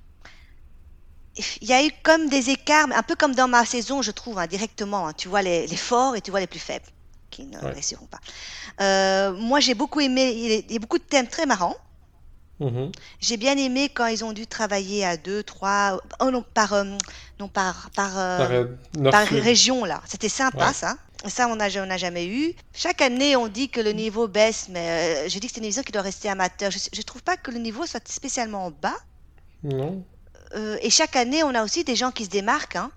il 1.60 1.68
y 1.68 1.72
a 1.72 1.84
eu 1.84 1.90
comme 2.02 2.28
des 2.28 2.50
écarts, 2.50 2.86
un 2.94 3.02
peu 3.02 3.14
comme 3.16 3.34
dans 3.34 3.48
ma 3.48 3.64
saison, 3.64 4.02
je 4.02 4.10
trouve, 4.12 4.38
hein, 4.38 4.46
directement. 4.46 5.08
hein. 5.08 5.12
tu 5.14 5.28
vois 5.28 5.42
les, 5.42 5.66
les 5.66 5.76
forts 5.76 6.14
et 6.16 6.20
tu 6.20 6.30
vois 6.30 6.40
les 6.40 6.46
plus 6.46 6.60
faibles 6.60 6.86
qui 7.30 7.44
ne 7.44 7.58
Ouais. 7.58 7.70
réussiront 7.72 8.06
pas. 8.06 8.20
Euh, 8.80 9.32
moi, 9.32 9.58
j'ai 9.60 9.74
beaucoup 9.74 10.00
aimé. 10.00 10.32
Il 10.32 10.70
y 10.70 10.74
a- 10.74 10.76
a 10.76 10.78
beaucoup 10.78 10.98
de 10.98 11.02
thèmes 11.04 11.26
très 11.28 11.46
marrants. 11.46 11.76
Mhm. 12.60 12.92
J'ai 13.20 13.36
bien 13.36 13.56
aimé 13.56 13.88
quand 13.92 14.06
ils 14.06 14.24
ont 14.24 14.32
dû 14.32 14.46
travailler 14.46 15.04
à 15.04 15.16
deux, 15.16 15.42
trois, 15.42 16.00
oh 16.20 16.30
non, 16.30 16.44
par, 16.54 16.72
euh, 16.74 16.84
non, 17.40 17.48
par, 17.48 17.90
par, 17.96 18.12
euh, 18.16 18.66
Par 19.10 19.26
région 19.26 19.84
là. 19.84 20.00
C'était 20.06 20.28
sympa 20.28 20.68
Ouais. 20.68 20.72
ça. 20.72 20.96
Ça, 21.26 21.48
on 21.48 21.56
n'a 21.56 21.68
on 21.82 21.86
n'a 21.86 21.96
jamais 21.96 22.26
eu. 22.26 22.52
Chaque 22.72 23.00
année, 23.00 23.34
on 23.34 23.48
dit 23.48 23.70
que 23.70 23.80
le 23.80 23.90
niveau 23.92 24.28
baisse, 24.28 24.66
mais 24.68 25.24
euh, 25.24 25.28
je 25.28 25.38
dis 25.38 25.46
que 25.48 25.54
c'est 25.54 25.58
une 25.58 25.64
émission 25.64 25.82
qui 25.82 25.90
doit 25.90 26.02
rester 26.02 26.28
amateur. 26.28 26.70
Je 26.70 26.78
ne 26.96 27.02
trouve 27.02 27.22
pas 27.24 27.36
que 27.36 27.50
le 27.50 27.58
niveau 27.58 27.86
soit 27.86 28.06
spécialement 28.06 28.70
bas. 28.70 28.94
Non? 29.64 30.04
Euh, 30.54 30.76
et 30.82 30.90
chaque 30.90 31.16
année, 31.16 31.42
on 31.42 31.54
a 31.54 31.64
aussi 31.64 31.84
des 31.84 31.96
gens 31.96 32.10
qui 32.10 32.24
se 32.24 32.30
démarquent. 32.30 32.76
hein. 32.76 32.90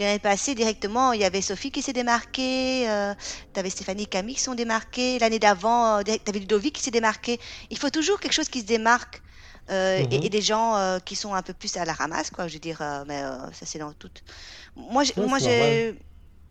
L'année 0.00 0.20
passée, 0.20 0.54
directement, 0.54 1.12
il 1.12 1.20
y 1.20 1.24
avait 1.24 1.42
Sophie 1.42 1.72
qui 1.72 1.82
s'est 1.82 1.92
démarquée, 1.92 2.88
euh, 2.88 3.14
tu 3.52 3.58
avais 3.58 3.68
Stéphanie 3.70 4.04
et 4.04 4.06
Camille 4.06 4.36
qui 4.36 4.42
sont 4.42 4.54
démarquées. 4.54 5.18
L'année 5.18 5.40
d'avant, 5.40 6.02
tu 6.04 6.12
avais 6.26 6.38
Ludovic 6.38 6.74
qui 6.76 6.82
s'est 6.82 6.92
démarqué. 6.92 7.40
Il 7.70 7.78
faut 7.78 7.90
toujours 7.90 8.20
quelque 8.20 8.32
chose 8.32 8.48
qui 8.48 8.60
se 8.60 8.66
démarque. 8.66 9.22
euh, 9.70 10.04
et, 10.10 10.16
Mhm. 10.16 10.24
et 10.24 10.30
des 10.30 10.40
gens 10.40 10.76
euh, 10.76 10.98
qui 10.98 11.14
sont 11.14 11.34
un 11.34 11.42
peu 11.42 11.52
plus 11.52 11.76
à 11.76 11.84
la 11.84 11.92
ramasse, 11.92 12.30
quoi. 12.30 12.48
Je 12.48 12.54
veux 12.54 12.58
dire, 12.60 12.80
euh, 12.80 13.04
mais 13.06 13.22
euh, 13.22 13.52
ça 13.52 13.66
c'est 13.66 13.78
dans 13.78 13.92
tout. 13.92 14.08
Moi, 14.76 15.04
j'ai- 15.04 15.14
moi 15.18 15.38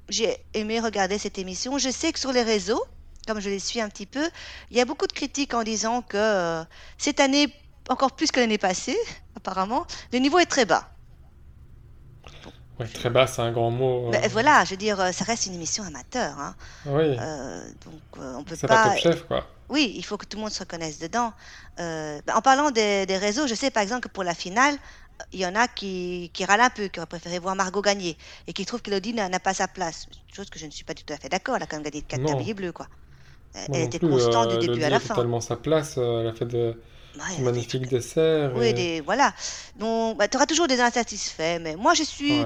j'ai 0.10 0.38
aimé 0.54 0.80
regarder 0.80 1.18
cette 1.18 1.38
émission. 1.38 1.78
Je 1.78 1.90
sais 1.90 2.12
que 2.14 2.20
sur 2.20 2.32
les 2.32 2.44
réseaux, 2.44 2.84
comme 3.28 3.40
je 3.40 3.50
les 3.50 3.60
suis 3.60 3.82
un 3.82 3.90
petit 3.90 4.06
peu, 4.06 4.30
il 4.72 4.78
y 4.78 4.82
a 4.82 4.86
beaucoup 4.86 5.08
de 5.08 5.14
critiques 5.14 5.54
en 5.54 5.64
disant 5.64 6.02
que 6.04 6.18
euh, 6.18 6.64
cette 6.98 7.20
année, 7.20 7.54
encore 7.90 8.16
plus 8.16 8.32
que 8.32 8.40
l'année 8.40 8.58
passée, 8.58 8.98
apparemment, 9.38 9.86
le 10.14 10.20
niveau 10.20 10.40
est 10.40 10.46
très 10.46 10.66
bas. 10.66 10.90
Ouais, 12.80 12.88
très 12.88 13.10
bas, 13.10 13.26
c'est 13.28 13.42
un 13.42 13.52
grand 13.52 13.72
mot. 13.72 14.14
euh. 14.14 14.22
Ben, 14.22 14.28
voilà, 14.30 14.64
je 14.66 14.72
veux 14.72 14.78
dire, 14.78 15.00
euh, 15.00 15.12
ça 15.12 15.24
reste 15.26 15.46
une 15.48 15.54
émission 15.56 15.84
amateur, 15.84 16.38
hein. 16.40 16.56
Oui, 16.86 17.18
Euh, 17.20 17.72
donc 17.86 18.04
euh, 18.20 18.36
on 18.36 18.44
peut 18.44 18.56
c'est 18.56 18.68
pas 18.68 18.78
pas. 18.78 18.84
Top 18.92 18.96
Chef, 18.96 19.26
quoi. 19.28 19.48
Oui, 19.70 19.94
il 19.98 20.04
faut 20.06 20.18
que 20.18 20.26
tout 20.26 20.38
le 20.38 20.44
monde 20.44 20.52
se 20.52 20.60
reconnaisse 20.62 21.00
dedans. 21.00 21.34
Euh, 21.80 22.22
ben, 22.26 22.36
en 22.36 22.42
parlant 22.42 22.72
des, 22.72 23.06
des 23.06 23.18
réseaux, 23.18 23.48
je 23.48 23.56
sais 23.56 23.72
par 23.72 23.84
exemple 23.84 24.02
que 24.04 24.08
pour 24.10 24.24
la 24.24 24.34
finale, 24.36 24.78
il 25.34 25.40
y 25.40 25.46
en 25.46 25.56
a 25.56 25.68
qui, 25.68 26.32
qui 26.34 26.46
râlent 26.46 26.62
un 26.62 26.70
peu, 26.70 26.88
qui 26.90 27.00
auraient 27.00 27.08
préféré 27.08 27.40
voir 27.40 27.56
Margot 27.56 27.82
gagner 27.82 28.18
et 28.48 28.54
qui 28.54 28.66
trouvent 28.66 28.82
qu'Elodie 28.82 29.14
n'a 29.14 29.40
pas 29.40 29.54
sa 29.54 29.68
place. 29.68 30.08
Chose 30.34 30.50
que 30.50 30.60
je 30.60 30.66
ne 30.68 30.72
suis 30.72 30.84
pas 30.86 30.94
du 30.94 31.04
tout 31.04 31.14
à 31.14 31.18
fait 31.18 31.30
d'accord. 31.30 31.56
Elle 31.58 31.64
a 31.64 31.68
quand 31.68 31.78
même 31.78 31.84
gagné 31.86 32.02
de 32.02 32.08
4 32.08 32.24
Non. 32.24 32.26
tabliers 32.26 32.54
bleus, 32.54 32.72
quoi. 32.74 32.88
Euh, 33.58 33.66
Moi 33.68 33.80
Elle 33.80 33.84
était 33.84 34.00
plus, 34.00 34.08
constante 34.10 34.48
euh, 34.48 34.58
du 34.58 34.58
début 34.58 34.84
Elodie 34.84 34.84
à 34.84 34.90
la 34.90 34.98
a 34.98 35.00
fin. 35.00 35.16
totalement 35.16 35.42
sa 35.42 35.56
place. 35.58 35.96
euh, 35.98 36.22
elle 36.22 36.28
a 36.28 36.34
fait 36.34 36.46
de 36.46 36.82
Ouais, 37.40 37.52
de 37.80 37.86
desserts. 37.86 38.52
Oui, 38.56 38.68
et- 38.68 38.74
des, 38.74 39.02
voilà. 39.02 39.34
Donc, 39.80 40.18
tu 40.30 40.38
auras 40.38 40.46
toujours 40.46 40.68
des 40.68 40.80
insatisfaits. 40.82 41.60
Mais 41.62 41.76
moi, 41.76 41.94
je 41.94 42.04
suis. 42.04 42.40
Ouais. 42.42 42.46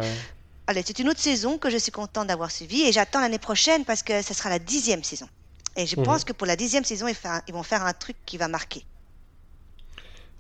Allez, 0.67 0.83
c'est 0.85 0.99
une 0.99 1.09
autre 1.09 1.19
saison 1.19 1.57
que 1.57 1.69
je 1.69 1.77
suis 1.77 1.91
contente 1.91 2.27
d'avoir 2.27 2.51
suivie 2.51 2.83
et 2.83 2.91
j'attends 2.91 3.19
l'année 3.19 3.39
prochaine 3.39 3.83
parce 3.83 4.03
que 4.03 4.21
ce 4.21 4.33
sera 4.33 4.49
la 4.49 4.59
dixième 4.59 5.03
saison. 5.03 5.27
Et 5.75 5.85
je 5.85 5.95
Mhm. 5.97 6.03
pense 6.05 6.23
que 6.23 6.33
pour 6.33 6.47
la 6.47 6.55
dixième 6.55 6.83
saison, 6.85 7.07
ils, 7.07 7.15
fa- 7.15 7.41
ils 7.47 7.53
vont 7.53 7.63
faire 7.63 7.83
un 7.85 7.93
truc 7.93 8.15
qui 8.25 8.37
va 8.37 8.47
marquer. 8.47 8.85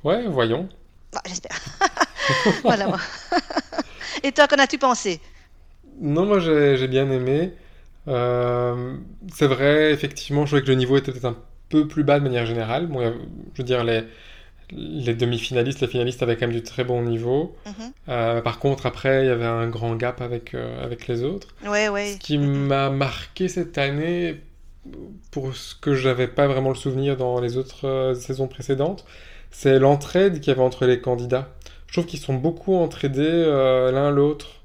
Ouais, 0.03 0.27
voyons. 0.27 0.69
Bah, 1.13 1.21
J'espère. 1.27 1.59
voilà. 2.63 2.87
moi. 2.87 2.99
Et 4.23 4.31
toi, 4.31 4.47
qu'en 4.47 4.57
as-tu 4.57 4.77
pensé? 4.77 5.19
Non, 5.99 6.25
moi 6.25 6.39
j'ai 6.39 6.87
bien 6.87 7.09
aimé. 7.11 7.53
Euh, 8.07 8.97
c'est 9.33 9.47
vrai, 9.47 9.91
effectivement, 9.91 10.45
je 10.45 10.51
trouvais 10.51 10.61
que 10.63 10.67
le 10.67 10.75
niveau 10.75 10.97
était 10.97 11.11
peut-être 11.11 11.25
un 11.25 11.37
peu 11.71 11.87
plus 11.87 12.03
bas 12.03 12.19
de 12.19 12.23
manière 12.23 12.45
générale. 12.45 12.87
Bon, 12.87 13.01
je 13.01 13.57
veux 13.57 13.63
dire, 13.63 13.83
les, 13.83 14.03
les 14.71 15.13
demi-finalistes, 15.13 15.81
les 15.81 15.87
finalistes 15.87 16.23
avaient 16.23 16.35
quand 16.35 16.47
même 16.47 16.55
du 16.55 16.63
très 16.63 16.83
bon 16.83 17.01
niveau. 17.03 17.55
Mhm. 17.65 17.73
Euh, 18.09 18.41
par 18.41 18.59
contre, 18.59 18.85
après, 18.85 19.23
il 19.23 19.27
y 19.27 19.31
avait 19.31 19.45
un 19.45 19.67
grand 19.67 19.95
gap 19.95 20.21
avec, 20.21 20.53
euh, 20.53 20.83
avec 20.83 21.07
les 21.07 21.23
autres. 21.23 21.49
Ouais, 21.65 21.89
ouais. 21.89 22.13
Ce 22.13 22.17
qui 22.17 22.37
m'a 22.37 22.89
marqué 22.89 23.47
cette 23.47 23.77
année, 23.77 24.41
pour 25.31 25.55
ce 25.55 25.75
que 25.75 25.93
j'avais 25.93 26.27
pas 26.27 26.47
vraiment 26.47 26.69
le 26.69 26.75
souvenir 26.75 27.17
dans 27.17 27.39
les 27.39 27.57
autres 27.57 27.87
euh, 27.87 28.15
saisons 28.15 28.47
précédentes, 28.47 29.05
c'est 29.51 29.79
l'entraide 29.79 30.39
qu'il 30.39 30.47
y 30.47 30.51
avait 30.51 30.61
entre 30.61 30.85
les 30.85 31.01
candidats. 31.01 31.49
Je 31.87 31.93
trouve 31.93 32.05
qu'ils 32.05 32.19
sont 32.19 32.35
beaucoup 32.35 32.75
entraidés 32.75 33.45
l'un 33.91 34.11
l'autre. 34.11 34.61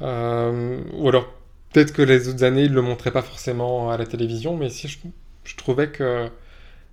Ou 0.00 1.08
alors, 1.08 1.26
peut-être 1.70 1.92
que 1.92 2.00
les 2.00 2.28
autres 2.28 2.42
années, 2.42 2.64
ils 2.64 2.72
le 2.72 2.80
montraient 2.80 3.10
pas 3.10 3.20
forcément 3.20 3.90
à 3.90 3.98
la 3.98 4.06
télévision, 4.06 4.56
mais 4.56 4.68
ici, 4.68 4.88
je, 4.88 4.96
je 5.44 5.56
trouvais 5.56 5.90
que 5.90 6.30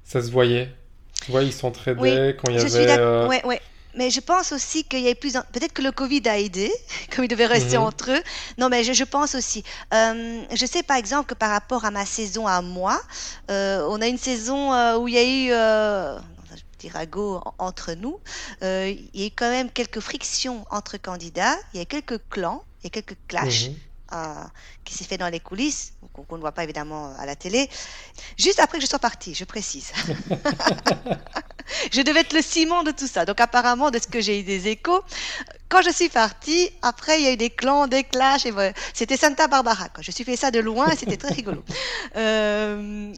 ça 0.04 0.22
se 0.22 0.32
voyait. 0.32 0.74
Tu 1.24 1.32
vois, 1.32 1.44
ils 1.44 1.54
s'entraidaient 1.54 2.36
quand 2.40 2.50
il 2.52 2.58
y 2.58 2.60
Je 2.60 2.68
suis 2.68 2.78
avait... 2.78 2.86
d'accord. 2.88 3.06
euh, 3.24 3.28
Ouais, 3.28 3.46
ouais. 3.46 3.62
Mais 3.94 4.10
je 4.10 4.22
pense 4.22 4.54
aussi 4.54 4.86
qu'il 4.86 5.02
y 5.02 5.10
a 5.10 5.16
plus. 5.16 5.36
en- 5.36 5.44
Peut-être 5.52 5.74
que 5.74 5.82
le 5.82 5.92
Covid 5.92 6.22
a 6.28 6.40
aidé, 6.40 6.72
comme 7.14 7.26
ils 7.26 7.28
devaient 7.28 7.46
rester 7.46 7.78
Mhm. 7.78 7.84
entre 7.84 8.12
eux. 8.12 8.22
Non, 8.58 8.70
mais 8.70 8.84
je, 8.86 8.94
je 8.94 9.04
pense 9.04 9.36
aussi. 9.36 9.64
Euh, 9.94 10.42
je 10.54 10.66
sais 10.66 10.82
par 10.82 10.96
exemple 10.98 11.28
que 11.28 11.34
par 11.34 11.50
rapport 11.52 11.84
à 11.84 11.92
ma 11.92 12.06
saison 12.06 12.48
à 12.48 12.62
moi, 12.62 13.02
euh, 13.50 13.86
on 13.90 14.02
a 14.02 14.08
une 14.08 14.18
saison 14.18 14.74
euh, 14.74 14.98
où 14.98 15.08
il 15.10 15.14
y 15.16 15.18
a 15.18 15.24
eu. 15.24 16.22
Petit 16.78 16.90
ragot 16.90 17.42
en- 17.46 17.54
entre 17.60 17.94
nous. 17.94 18.20
Euh, 18.64 18.92
il 19.14 19.20
y 19.22 19.24
a 19.26 19.28
eu 19.28 19.32
quand 19.36 19.50
même 19.52 19.70
quelques 19.70 20.00
frictions 20.00 20.66
entre 20.72 20.98
candidats. 20.98 21.56
Il 21.74 21.78
y 21.78 21.82
a 21.82 21.86
quelques 21.86 22.20
clans, 22.30 22.64
il 22.82 22.86
y 22.86 22.88
a 22.88 22.90
quelques 22.90 23.18
clashs. 23.28 23.68
mhm. 23.70 23.76
euh, 24.14 24.44
qui 24.84 24.94
s'est 24.96 25.06
fait 25.06 25.18
dans 25.18 25.30
les 25.30 25.40
coulisses, 25.40 25.94
qu'on 26.14 26.36
ne 26.36 26.42
voit 26.42 26.52
pas 26.52 26.64
évidemment 26.64 27.14
à 27.18 27.26
la 27.26 27.36
télé, 27.36 27.70
juste 28.38 28.60
après 28.60 28.78
que 28.78 28.84
je 28.84 28.90
sois 28.90 29.00
partie, 29.00 29.34
je 29.34 29.46
précise. 29.46 29.92
je 31.92 32.02
devais 32.02 32.22
être 32.22 32.34
le 32.34 32.42
ciment 32.42 32.84
de 32.84 32.92
tout 32.92 33.08
ça. 33.08 33.26
Donc 33.26 33.40
apparemment, 33.40 33.92
de 33.92 34.00
ce 34.00 34.08
que 34.08 34.22
j'ai 34.22 34.40
eu 34.40 34.44
des 34.44 34.68
échos, 34.68 35.02
quand 35.70 35.82
je 35.82 35.90
suis 35.92 36.10
partie, 36.10 36.70
après 36.82 37.20
il 37.20 37.26
y 37.26 37.28
a 37.28 37.32
eu 37.34 37.38
des 37.38 37.50
clans, 37.50 37.88
des 37.88 38.04
clashs, 38.04 38.46
et 38.46 38.54
c'était 38.94 39.18
Santa 39.18 39.48
Barbara. 39.48 39.90
Quoi. 39.90 40.04
Je 40.04 40.12
suis 40.12 40.24
fait 40.24 40.36
ça 40.36 40.52
de 40.52 40.60
loin 40.60 40.90
et 40.90 40.96
c'était 40.96 41.18
très 41.18 41.34
rigolo. 41.34 41.64
Euh, 42.18 43.14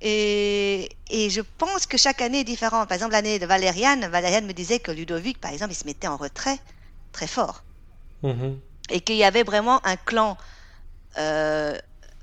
et, 0.00 0.88
et 1.10 1.28
je 1.28 1.40
pense 1.42 1.86
que 1.86 1.98
chaque 1.98 2.22
année 2.22 2.40
est 2.40 2.44
différente. 2.44 2.88
Par 2.88 2.94
exemple, 2.94 3.12
l'année 3.12 3.38
de 3.38 3.46
Valériane, 3.46 4.06
Valériane 4.06 4.46
me 4.46 4.52
disait 4.52 4.78
que 4.78 4.90
Ludovic, 4.92 5.38
par 5.40 5.52
exemple, 5.52 5.72
il 5.72 5.76
se 5.76 5.84
mettait 5.84 6.06
en 6.06 6.16
retrait 6.16 6.58
très 7.12 7.26
fort 7.26 7.62
Mhm. 8.22 8.58
et 8.90 9.00
qu'il 9.00 9.16
y 9.16 9.24
avait 9.24 9.42
vraiment 9.44 9.84
un 9.86 9.96
clan 9.96 10.36
euh, 11.18 11.76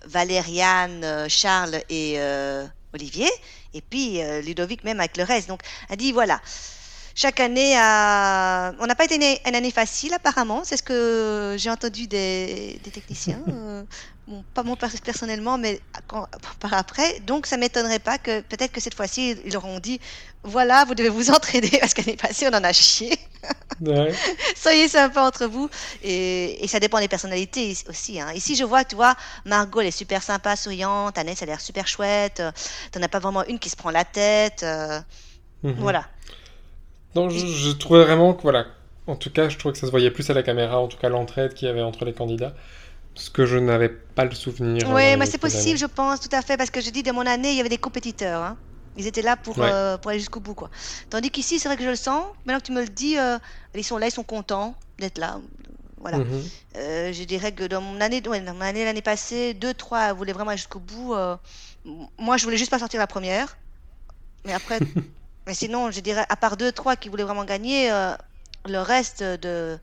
Valériane, 0.05 1.03
euh, 1.03 1.27
Charles 1.29 1.81
et 1.89 2.15
euh, 2.19 2.65
Olivier, 2.93 3.29
et 3.73 3.81
puis 3.81 4.21
euh, 4.23 4.41
Ludovic 4.41 4.83
même 4.83 4.99
avec 4.99 5.17
le 5.17 5.23
reste. 5.23 5.47
Donc, 5.47 5.61
elle 5.89 5.97
dit 5.97 6.11
voilà, 6.11 6.41
chaque 7.15 7.39
année, 7.39 7.75
a- 7.77 8.73
on 8.79 8.87
n'a 8.87 8.95
pas 8.95 9.05
été 9.05 9.15
une, 9.15 9.23
une 9.49 9.55
année 9.55 9.71
facile 9.71 10.13
apparemment, 10.13 10.63
c'est 10.65 10.77
ce 10.77 10.83
que 10.83 11.55
j'ai 11.57 11.69
entendu 11.69 12.07
des, 12.07 12.79
des 12.83 12.91
techniciens. 12.91 13.41
bon, 14.27 14.43
pas 14.53 14.63
moi 14.63 14.75
pers- 14.77 15.01
personnellement, 15.03 15.57
mais 15.57 15.81
quand- 16.07 16.27
par 16.59 16.73
après. 16.73 17.19
Donc, 17.21 17.45
ça 17.47 17.57
m'étonnerait 17.57 17.99
pas 17.99 18.17
que 18.17 18.41
peut-être 18.41 18.71
que 18.73 18.81
cette 18.81 18.95
fois-ci, 18.95 19.31
ils 19.45 19.53
leur 19.53 19.65
ont 19.65 19.79
dit 19.79 19.99
voilà, 20.43 20.85
vous 20.85 20.95
devez 20.95 21.09
vous 21.09 21.29
entraider 21.31 21.77
parce 21.79 21.93
qu'année 21.93 22.17
passée, 22.17 22.47
on 22.51 22.55
en 22.55 22.63
a 22.63 22.73
chié. 22.73 23.17
Ouais. 23.81 24.13
Soyez 24.55 24.87
sympas 24.87 25.27
entre 25.27 25.45
vous. 25.47 25.69
Et, 26.03 26.63
et 26.63 26.67
ça 26.67 26.79
dépend 26.79 26.99
des 26.99 27.07
personnalités 27.07 27.75
aussi. 27.89 28.19
hein. 28.19 28.31
Ici, 28.33 28.55
je 28.55 28.63
vois, 28.63 28.83
tu 28.85 28.95
vois, 28.95 29.15
Margot, 29.45 29.81
elle 29.81 29.87
est 29.87 29.91
super 29.91 30.23
sympa, 30.23 30.55
souriante. 30.55 31.17
Annette, 31.17 31.37
ça 31.37 31.43
a 31.43 31.47
l'air 31.47 31.61
super 31.61 31.87
chouette. 31.87 32.39
euh, 32.39 32.51
T'en 32.91 33.01
as 33.01 33.09
pas 33.09 33.19
vraiment 33.19 33.43
une 33.45 33.59
qui 33.59 33.69
se 33.69 33.75
prend 33.75 33.91
la 33.91 34.05
tête. 34.05 34.63
euh, 34.63 34.99
Mhm. 35.63 35.75
Voilà. 35.79 36.05
Non, 37.15 37.29
je, 37.29 37.45
je 37.45 37.71
trouvais 37.71 38.03
vraiment 38.03 38.33
que, 38.33 38.41
voilà, 38.43 38.65
en 39.07 39.15
tout 39.15 39.31
cas, 39.31 39.49
je 39.49 39.57
trouvais 39.57 39.73
que 39.73 39.79
ça 39.79 39.87
se 39.87 39.91
voyait 39.91 40.11
plus 40.11 40.29
à 40.29 40.33
la 40.33 40.43
caméra, 40.43 40.79
en 40.79 40.87
tout 40.87 40.97
cas 40.97 41.09
l'entraide 41.09 41.53
qu'il 41.53 41.67
y 41.67 41.71
avait 41.71 41.81
entre 41.81 42.05
les 42.05 42.13
candidats, 42.13 42.53
ce 43.15 43.29
que 43.29 43.45
je 43.45 43.57
n'avais 43.57 43.89
pas 43.89 44.25
le 44.25 44.35
souvenir. 44.35 44.87
Oui, 44.89 45.15
mais 45.17 45.17
les 45.17 45.25
c'est 45.25 45.37
possible, 45.37 45.69
années. 45.71 45.77
je 45.77 45.85
pense, 45.85 46.19
tout 46.19 46.29
à 46.35 46.41
fait. 46.41 46.57
Parce 46.57 46.69
que 46.71 46.81
je 46.81 46.89
dis, 46.91 47.03
de 47.03 47.11
mon 47.11 47.25
année, 47.25 47.51
il 47.51 47.57
y 47.57 47.59
avait 47.61 47.69
des 47.69 47.77
compétiteurs. 47.77 48.41
hein. 48.43 48.57
Ils 48.97 49.07
étaient 49.07 49.21
là 49.21 49.35
pour, 49.35 49.57
Ouais. 49.57 49.69
euh, 49.71 49.97
pour 49.97 50.11
aller 50.11 50.19
jusqu'au 50.19 50.39
bout. 50.39 50.53
Quoi. 50.55 50.69
Tandis 51.09 51.29
qu'ici, 51.31 51.59
c'est 51.59 51.67
vrai 51.67 51.77
que 51.77 51.83
je 51.83 51.89
le 51.89 51.95
sens. 51.95 52.23
Maintenant 52.45 52.59
que 52.59 52.65
tu 52.65 52.71
me 52.71 52.81
le 52.81 52.87
dis, 52.87 53.17
euh, 53.17 53.37
ils 53.73 53.83
sont 53.83 53.97
là, 53.97 54.07
ils 54.07 54.11
sont 54.11 54.23
contents 54.23 54.75
d'être 54.99 55.17
là. 55.17 55.39
Voilà. 55.97 56.19
Mhm. 56.19 56.43
Euh, 56.77 57.13
je 57.13 57.23
dirais 57.23 57.51
que 57.51 57.63
dans 57.63 57.81
mon 57.81 57.99
année, 57.99 58.21
ouais, 58.27 58.39
dans 58.41 58.53
mon 58.53 58.61
année 58.61 58.85
l'année 58.85 59.01
passée, 59.01 59.53
deux, 59.53 59.73
trois 59.73 60.13
voulaient 60.13 60.33
vraiment 60.33 60.51
aller 60.51 60.57
jusqu'au 60.57 60.79
bout. 60.79 61.13
euh, 61.13 61.35
moi, 62.17 62.37
je 62.37 62.43
voulais 62.45 62.57
juste 62.57 62.71
pas 62.71 62.79
sortir 62.79 62.99
la 62.99 63.07
première. 63.07 63.57
Mais 64.45 64.53
après, 64.53 64.79
mais 65.47 65.53
sinon, 65.53 65.91
je 65.91 65.99
dirais, 65.99 66.25
à 66.29 66.35
part 66.35 66.57
deux, 66.57 66.71
trois 66.71 66.95
qui 66.95 67.09
voulaient 67.09 67.23
vraiment 67.23 67.43
gagner, 67.45 67.89
le 68.65 68.79
reste 68.79 69.23
de, 69.23 69.77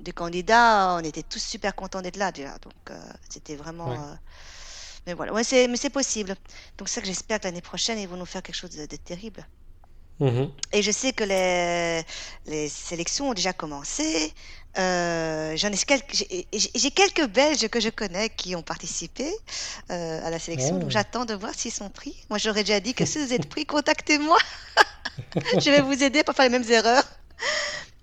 des 0.00 0.12
candidats, 0.12 0.96
on 0.98 1.04
était 1.04 1.22
tous 1.22 1.42
super 1.42 1.74
contents 1.74 2.02
d'être 2.02 2.16
là 2.16 2.32
déjà. 2.32 2.52
Donc, 2.62 2.96
c'était 3.28 3.56
vraiment. 3.56 3.90
Ouais. 3.90 4.16
Mais 5.06 5.14
voilà, 5.14 5.32
ouais, 5.32 5.44
c'est, 5.44 5.68
mais 5.68 5.76
c'est 5.76 5.90
possible. 5.90 6.34
Donc, 6.78 6.88
c'est 6.88 6.96
ça 6.96 7.00
que 7.00 7.06
j'espère 7.06 7.40
que 7.40 7.44
l'année 7.44 7.60
prochaine, 7.60 7.98
ils 7.98 8.08
vont 8.08 8.16
nous 8.16 8.26
faire 8.26 8.42
quelque 8.42 8.56
chose 8.56 8.70
de, 8.70 8.86
de 8.86 8.96
terrible. 8.96 9.46
Mhm. 10.20 10.50
Et 10.72 10.82
je 10.82 10.90
sais 10.90 11.12
que 11.12 11.24
les, 11.24 12.02
les 12.46 12.68
sélections 12.68 13.30
ont 13.30 13.34
déjà 13.34 13.52
commencé. 13.52 14.32
Euh, 14.78 15.54
j'en 15.56 15.68
ai 15.68 15.76
quelques, 15.76 16.24
j'ai 16.52 16.90
quelques 16.92 17.26
Belges 17.26 17.68
que 17.68 17.80
je 17.80 17.90
connais 17.90 18.30
qui 18.30 18.56
ont 18.56 18.62
participé 18.62 19.26
euh, 19.90 20.26
à 20.26 20.30
la 20.30 20.38
sélection. 20.38 20.76
Oh. 20.76 20.78
Donc 20.78 20.90
j'attends 20.90 21.24
de 21.24 21.34
voir 21.34 21.52
s'ils 21.54 21.72
sont 21.72 21.90
pris. 21.90 22.14
Moi, 22.30 22.38
j'aurais 22.38 22.62
déjà 22.62 22.80
dit 22.80 22.94
que 22.94 23.04
si 23.04 23.18
vous 23.18 23.32
êtes 23.32 23.48
pris, 23.48 23.66
contactez-moi. 23.76 24.38
je 25.58 25.70
vais 25.70 25.80
vous 25.80 26.02
aider 26.02 26.20
à 26.20 26.24
pas 26.24 26.32
faire 26.32 26.44
les 26.44 26.58
mêmes 26.58 26.70
erreurs. 26.70 27.04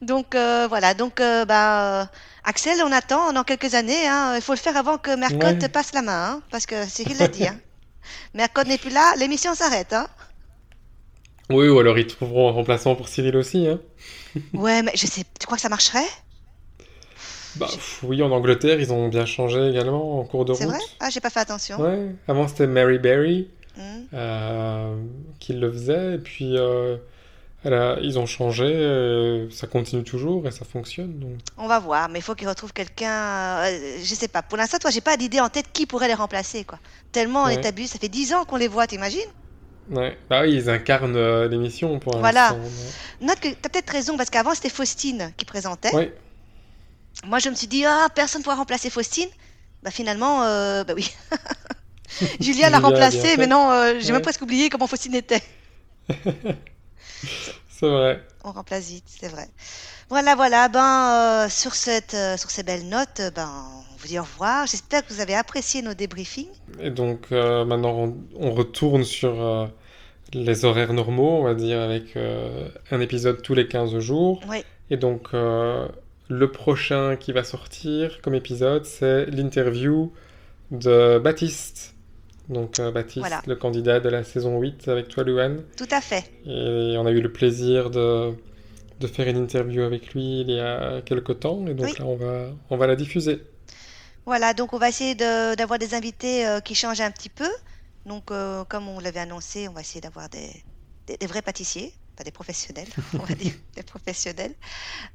Donc 0.01 0.35
euh, 0.35 0.67
voilà. 0.67 0.93
Donc 0.93 1.21
bah, 1.47 2.11
Axel, 2.43 2.77
on 2.83 2.91
attend 2.91 3.33
dans 3.33 3.43
quelques 3.43 3.73
années. 3.75 4.07
hein. 4.07 4.33
Il 4.35 4.41
faut 4.41 4.53
le 4.53 4.57
faire 4.59 4.77
avant 4.77 4.97
que 4.97 5.15
Mercotte 5.15 5.61
Ouais. 5.61 5.69
passe 5.69 5.93
la 5.93 6.01
main, 6.01 6.31
hein, 6.31 6.41
parce 6.51 6.65
que 6.65 6.85
Cyril 6.87 7.17
l'a 7.17 7.27
dit. 7.27 7.47
Hein. 7.47 7.59
Mercotte 8.33 8.67
n'est 8.67 8.77
plus 8.77 8.89
là, 8.91 9.13
l'émission 9.17 9.53
s'arrête. 9.55 9.93
Hein. 9.93 10.07
Oui, 11.49 11.67
ou 11.67 11.79
alors 11.79 11.97
ils 11.97 12.07
trouveront 12.07 12.49
un 12.49 12.51
remplaçant 12.51 12.95
pour 12.95 13.07
Cyril 13.09 13.35
aussi. 13.35 13.67
Hein. 13.67 13.79
Ouais, 14.53 14.81
mais 14.83 14.91
je 14.95 15.07
sais. 15.07 15.23
Tu 15.39 15.45
crois 15.45 15.57
que 15.57 15.61
ça 15.61 15.69
marcherait? 15.69 16.05
Bah, 17.55 17.65
pff, 17.67 18.01
oui, 18.03 18.21
en 18.21 18.31
Angleterre, 18.31 18.79
ils 18.79 18.93
ont 18.93 19.07
bien 19.07 19.25
changé 19.25 19.69
également 19.69 20.19
en 20.19 20.23
cours 20.23 20.45
de 20.45 20.53
C'est 20.53 20.65
route. 20.65 20.75
vrai? 20.75 20.83
Ah, 20.99 21.09
j'ai 21.09 21.19
pas 21.19 21.31
fait 21.31 21.39
attention. 21.39 21.79
Ouais, 21.81 22.15
avant 22.27 22.47
c'était 22.47 22.67
Mary 22.67 22.99
Berry 22.99 23.49
Hmm. 23.77 24.03
euh, 24.13 24.95
qui 25.39 25.53
le 25.53 25.71
faisait, 25.71 26.15
et 26.15 26.17
puis 26.17 26.57
euh, 26.57 26.97
a- 27.65 27.97
ils 28.01 28.17
ont 28.17 28.25
changé, 28.25 28.63
euh, 28.65 29.49
ça 29.51 29.67
continue 29.67 30.03
toujours 30.03 30.47
et 30.47 30.51
ça 30.51 30.63
fonctionne. 30.65 31.19
Donc, 31.19 31.31
On 31.57 31.67
va 31.67 31.79
voir, 31.79 32.07
mais 32.09 32.19
il 32.19 32.21
faut 32.21 32.35
qu'ils 32.35 32.47
retrouvent 32.47 32.73
quelqu'un. 32.73 33.11
euh, 33.65 33.97
je 34.01 34.15
sais 34.15 34.27
pas. 34.29 34.41
Pour 34.41 34.57
l'instant, 34.57 34.77
toi, 34.79 34.91
j'ai 34.91 35.01
pas 35.01 35.17
d'idée 35.17 35.39
en 35.41 35.49
tête 35.49 35.65
qui 35.73 35.85
pourrait 35.85 36.07
les 36.07 36.13
remplacer, 36.13 36.63
quoi. 36.63 36.79
Tellement 37.11 37.43
on 37.43 37.47
est 37.47 37.65
abusé. 37.65 37.87
Ça 37.93 37.99
fait 37.99 38.07
10 38.09 38.33
ans 38.33 38.45
qu'on 38.45 38.55
les 38.57 38.67
voit, 38.69 38.87
t'imagines? 38.87 39.19
ouais. 39.91 40.17
Bah 40.29 40.41
oui, 40.43 40.53
ils 40.53 40.69
incarnent 40.69 41.15
euh, 41.17 41.47
l'émission 41.49 41.99
pour 41.99 42.17
Voilà. 42.19 42.51
l'instant. 42.51 42.59
Note 43.21 43.39
que 43.39 43.49
t'as 43.49 43.69
peut-être 43.69 43.89
raison, 43.89 44.15
parce 44.17 44.29
qu'avant, 44.29 44.53
c'était 44.53 44.69
Faustine 44.69 45.33
qui 45.35 45.45
présentait. 45.45 45.93
Ouais. 45.95 46.15
Moi, 47.25 47.39
je 47.39 47.49
me 47.49 47.55
suis 47.55 47.67
dit, 47.67 47.83
ah, 47.85 48.07
personne 48.15 48.39
ne 48.39 48.43
pourra 48.43 48.55
remplacer 48.55 48.89
Faustine. 48.89 49.27
Bah, 49.83 49.91
finalement, 49.91 50.43
euh, 50.43 50.83
bah 50.83 50.93
oui. 50.95 51.11
Julien 52.39 52.39
l'a 52.39 52.43
Julien 52.43 52.67
a 52.67 52.69
bien 52.69 52.79
remplacé, 52.79 53.17
fait. 53.19 53.37
mais 53.37 53.47
non, 53.47 53.93
j'ai 53.99 54.11
même 54.13 54.21
presque 54.21 54.41
oublié 54.41 54.69
comment 54.69 54.87
Faustine 54.87 55.15
était. 55.15 55.41
C'est 57.79 57.87
vrai. 57.87 58.21
On 58.43 58.51
remplace 58.51 58.89
vite, 58.89 59.05
c'est 59.07 59.29
vrai. 59.29 59.47
Voilà, 60.09 60.35
voilà. 60.35 60.67
Ben, 60.67 61.45
euh, 61.45 61.49
sur 61.49 61.75
cette, 61.75 62.13
euh, 62.13 62.35
sur 62.35 62.51
ces 62.51 62.63
belles 62.63 62.89
notes, 62.89 63.21
euh, 63.21 63.31
ben, 63.31 63.47
on 63.47 63.97
vous 63.97 64.07
dit 64.07 64.19
au 64.19 64.23
revoir. 64.23 64.67
J'espère 64.67 65.05
que 65.05 65.13
vous 65.13 65.21
avez 65.21 65.33
apprécié 65.35 65.81
nos 65.81 65.93
débriefings. 65.93 66.49
Et 66.81 66.91
donc 66.91 67.27
euh, 67.31 67.63
maintenant, 67.63 67.91
on, 67.91 68.17
on 68.35 68.51
retourne 68.51 69.05
sur 69.05 69.69
les 70.33 70.65
horaires 70.65 70.91
normaux, 70.91 71.39
on 71.39 71.43
va 71.43 71.53
dire, 71.53 71.79
avec 71.79 72.17
un 72.91 72.99
épisode 72.99 73.41
tous 73.41 73.53
les 73.53 73.67
15 73.67 73.97
jours. 73.99 74.41
Oui, 74.49 74.63
Et 74.89 74.97
donc, 74.97 75.29
le 75.33 76.51
prochain 76.51 77.15
qui 77.15 77.31
va 77.31 77.43
sortir 77.43 78.21
comme 78.21 78.35
épisode, 78.35 78.85
c'est 78.85 79.25
l'interview 79.27 80.11
de 80.71 81.17
Baptiste. 81.17 81.95
Donc, 82.49 82.79
euh, 82.79 82.91
Baptiste, 82.91 83.19
Voilà. 83.21 83.41
le 83.45 83.55
candidat 83.55 83.99
de 83.99 84.09
la 84.09 84.23
saison 84.23 84.59
8 84.59 84.87
avec 84.87 85.07
toi, 85.09 85.23
Luan. 85.23 85.63
tout 85.77 85.87
à 85.91 86.01
fait. 86.01 86.25
Et 86.45 86.95
on 86.97 87.05
a 87.05 87.11
eu 87.11 87.21
le 87.21 87.31
plaisir 87.31 87.89
de, 87.91 88.33
de 88.99 89.07
faire 89.07 89.27
une 89.27 89.37
interview 89.37 89.83
avec 89.83 90.13
lui 90.13 90.41
il 90.41 90.51
y 90.51 90.59
a 90.59 91.01
quelques 91.03 91.39
temps. 91.41 91.65
Et 91.67 91.73
donc 91.75 91.85
Oui. 91.87 91.95
là, 91.99 92.05
on 92.05 92.15
va, 92.15 92.47
on 92.69 92.77
va 92.77 92.87
la 92.87 92.95
diffuser. 92.95 93.41
Voilà, 94.25 94.53
donc 94.53 94.73
on 94.73 94.77
va 94.77 94.89
essayer 94.89 95.15
de- 95.15 95.55
d'avoir 95.55 95.79
des 95.79 95.93
invités 95.93 96.45
euh, 96.47 96.59
qui 96.59 96.75
changent 96.75 97.01
un 97.01 97.11
petit 97.11 97.29
peu. 97.29 97.49
Donc, 98.05 98.31
euh, 98.31 98.63
comme 98.65 98.87
on 98.87 98.99
l'avait 98.99 99.19
annoncé, 99.21 99.67
on 99.67 99.73
va 99.73 99.81
essayer 99.81 100.01
d'avoir 100.01 100.29
des, 100.29 100.63
des, 101.07 101.17
des 101.17 101.27
vrais 101.27 101.41
pâtissiers, 101.41 101.93
pas 102.15 102.23
des 102.23 102.31
professionnels, 102.31 102.87
on 103.19 103.23
va 103.23 103.35
dire 103.35 103.53
des 103.75 103.83
professionnels. 103.83 104.53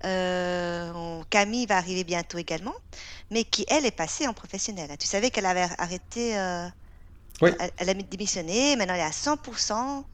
Euh, 0.04 0.92
on- 0.94 1.24
Camille 1.30 1.66
va 1.66 1.76
arriver 1.78 2.04
bientôt 2.04 2.38
également, 2.38 2.74
mais 3.30 3.44
qui, 3.44 3.64
elle, 3.68 3.86
est 3.86 3.90
passée 3.96 4.26
en 4.28 4.34
professionnelle. 4.34 4.90
Tu 4.98 5.06
savais 5.06 5.30
qu'elle 5.30 5.46
avait 5.46 5.66
arrêté, 5.78 6.38
Oui. 7.42 7.50
elle, 7.58 7.70
elle 7.78 7.90
a 7.90 7.94
démissionné, 7.94 8.76
maintenant 8.76 8.94
elle 8.94 9.00
est 9.00 9.04
à 9.04 9.10
100% 9.10 10.04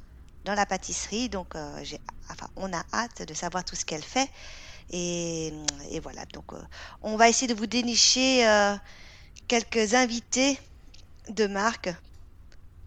dans 0.44 0.54
la 0.54 0.66
pâtisserie, 0.66 1.28
donc 1.28 1.54
euh, 1.54 1.85
enfin, 2.30 2.46
on 2.56 2.72
a 2.72 2.83
hâte 2.92 3.26
de 3.26 3.35
savoir 3.35 3.64
tout 3.64 3.76
ce 3.76 3.85
qu'elle 3.85 4.02
fait. 4.02 4.28
Et, 4.90 5.52
et 5.90 6.00
voilà, 6.00 6.24
donc 6.33 6.52
euh, 6.52 6.56
on 7.02 7.16
va 7.16 7.28
essayer 7.28 7.46
de 7.46 7.56
vous 7.56 7.66
dénicher 7.66 8.46
euh, 8.48 8.74
quelques 9.46 9.94
invités 9.94 10.59
de 11.28 11.46
marque 11.46 11.94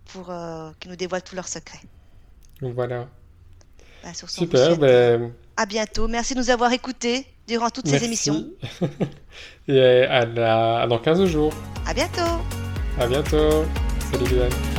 pour 0.05 0.31
qui 0.79 0.89
nous 0.89 0.95
dévoilent 0.95 1.23
tous 1.23 1.35
leurs 1.35 1.47
secrets. 1.47 1.79
Voilà. 2.61 3.07
Bah, 4.03 4.13
sur 4.13 4.29
Super. 4.29 4.77
Ben, 4.77 5.31
à 5.57 5.65
bientôt. 5.65 6.07
Merci 6.07 6.35
de 6.35 6.39
nous 6.39 6.49
avoir 6.49 6.71
écoutés 6.71 7.25
durant 7.47 7.69
toutes 7.69 7.87
ces 7.87 8.03
émissions. 8.03 8.45
Et 9.67 10.03
à, 10.03 10.25
la, 10.25 10.81
à 10.81 10.87
dans 10.87 10.99
15 10.99 11.25
jours. 11.25 11.53
À 11.87 11.93
bientôt. 11.93 12.21
À 12.99 13.07
bientôt. 13.07 13.65
Salut, 14.13 14.31
Luan. 14.31 14.72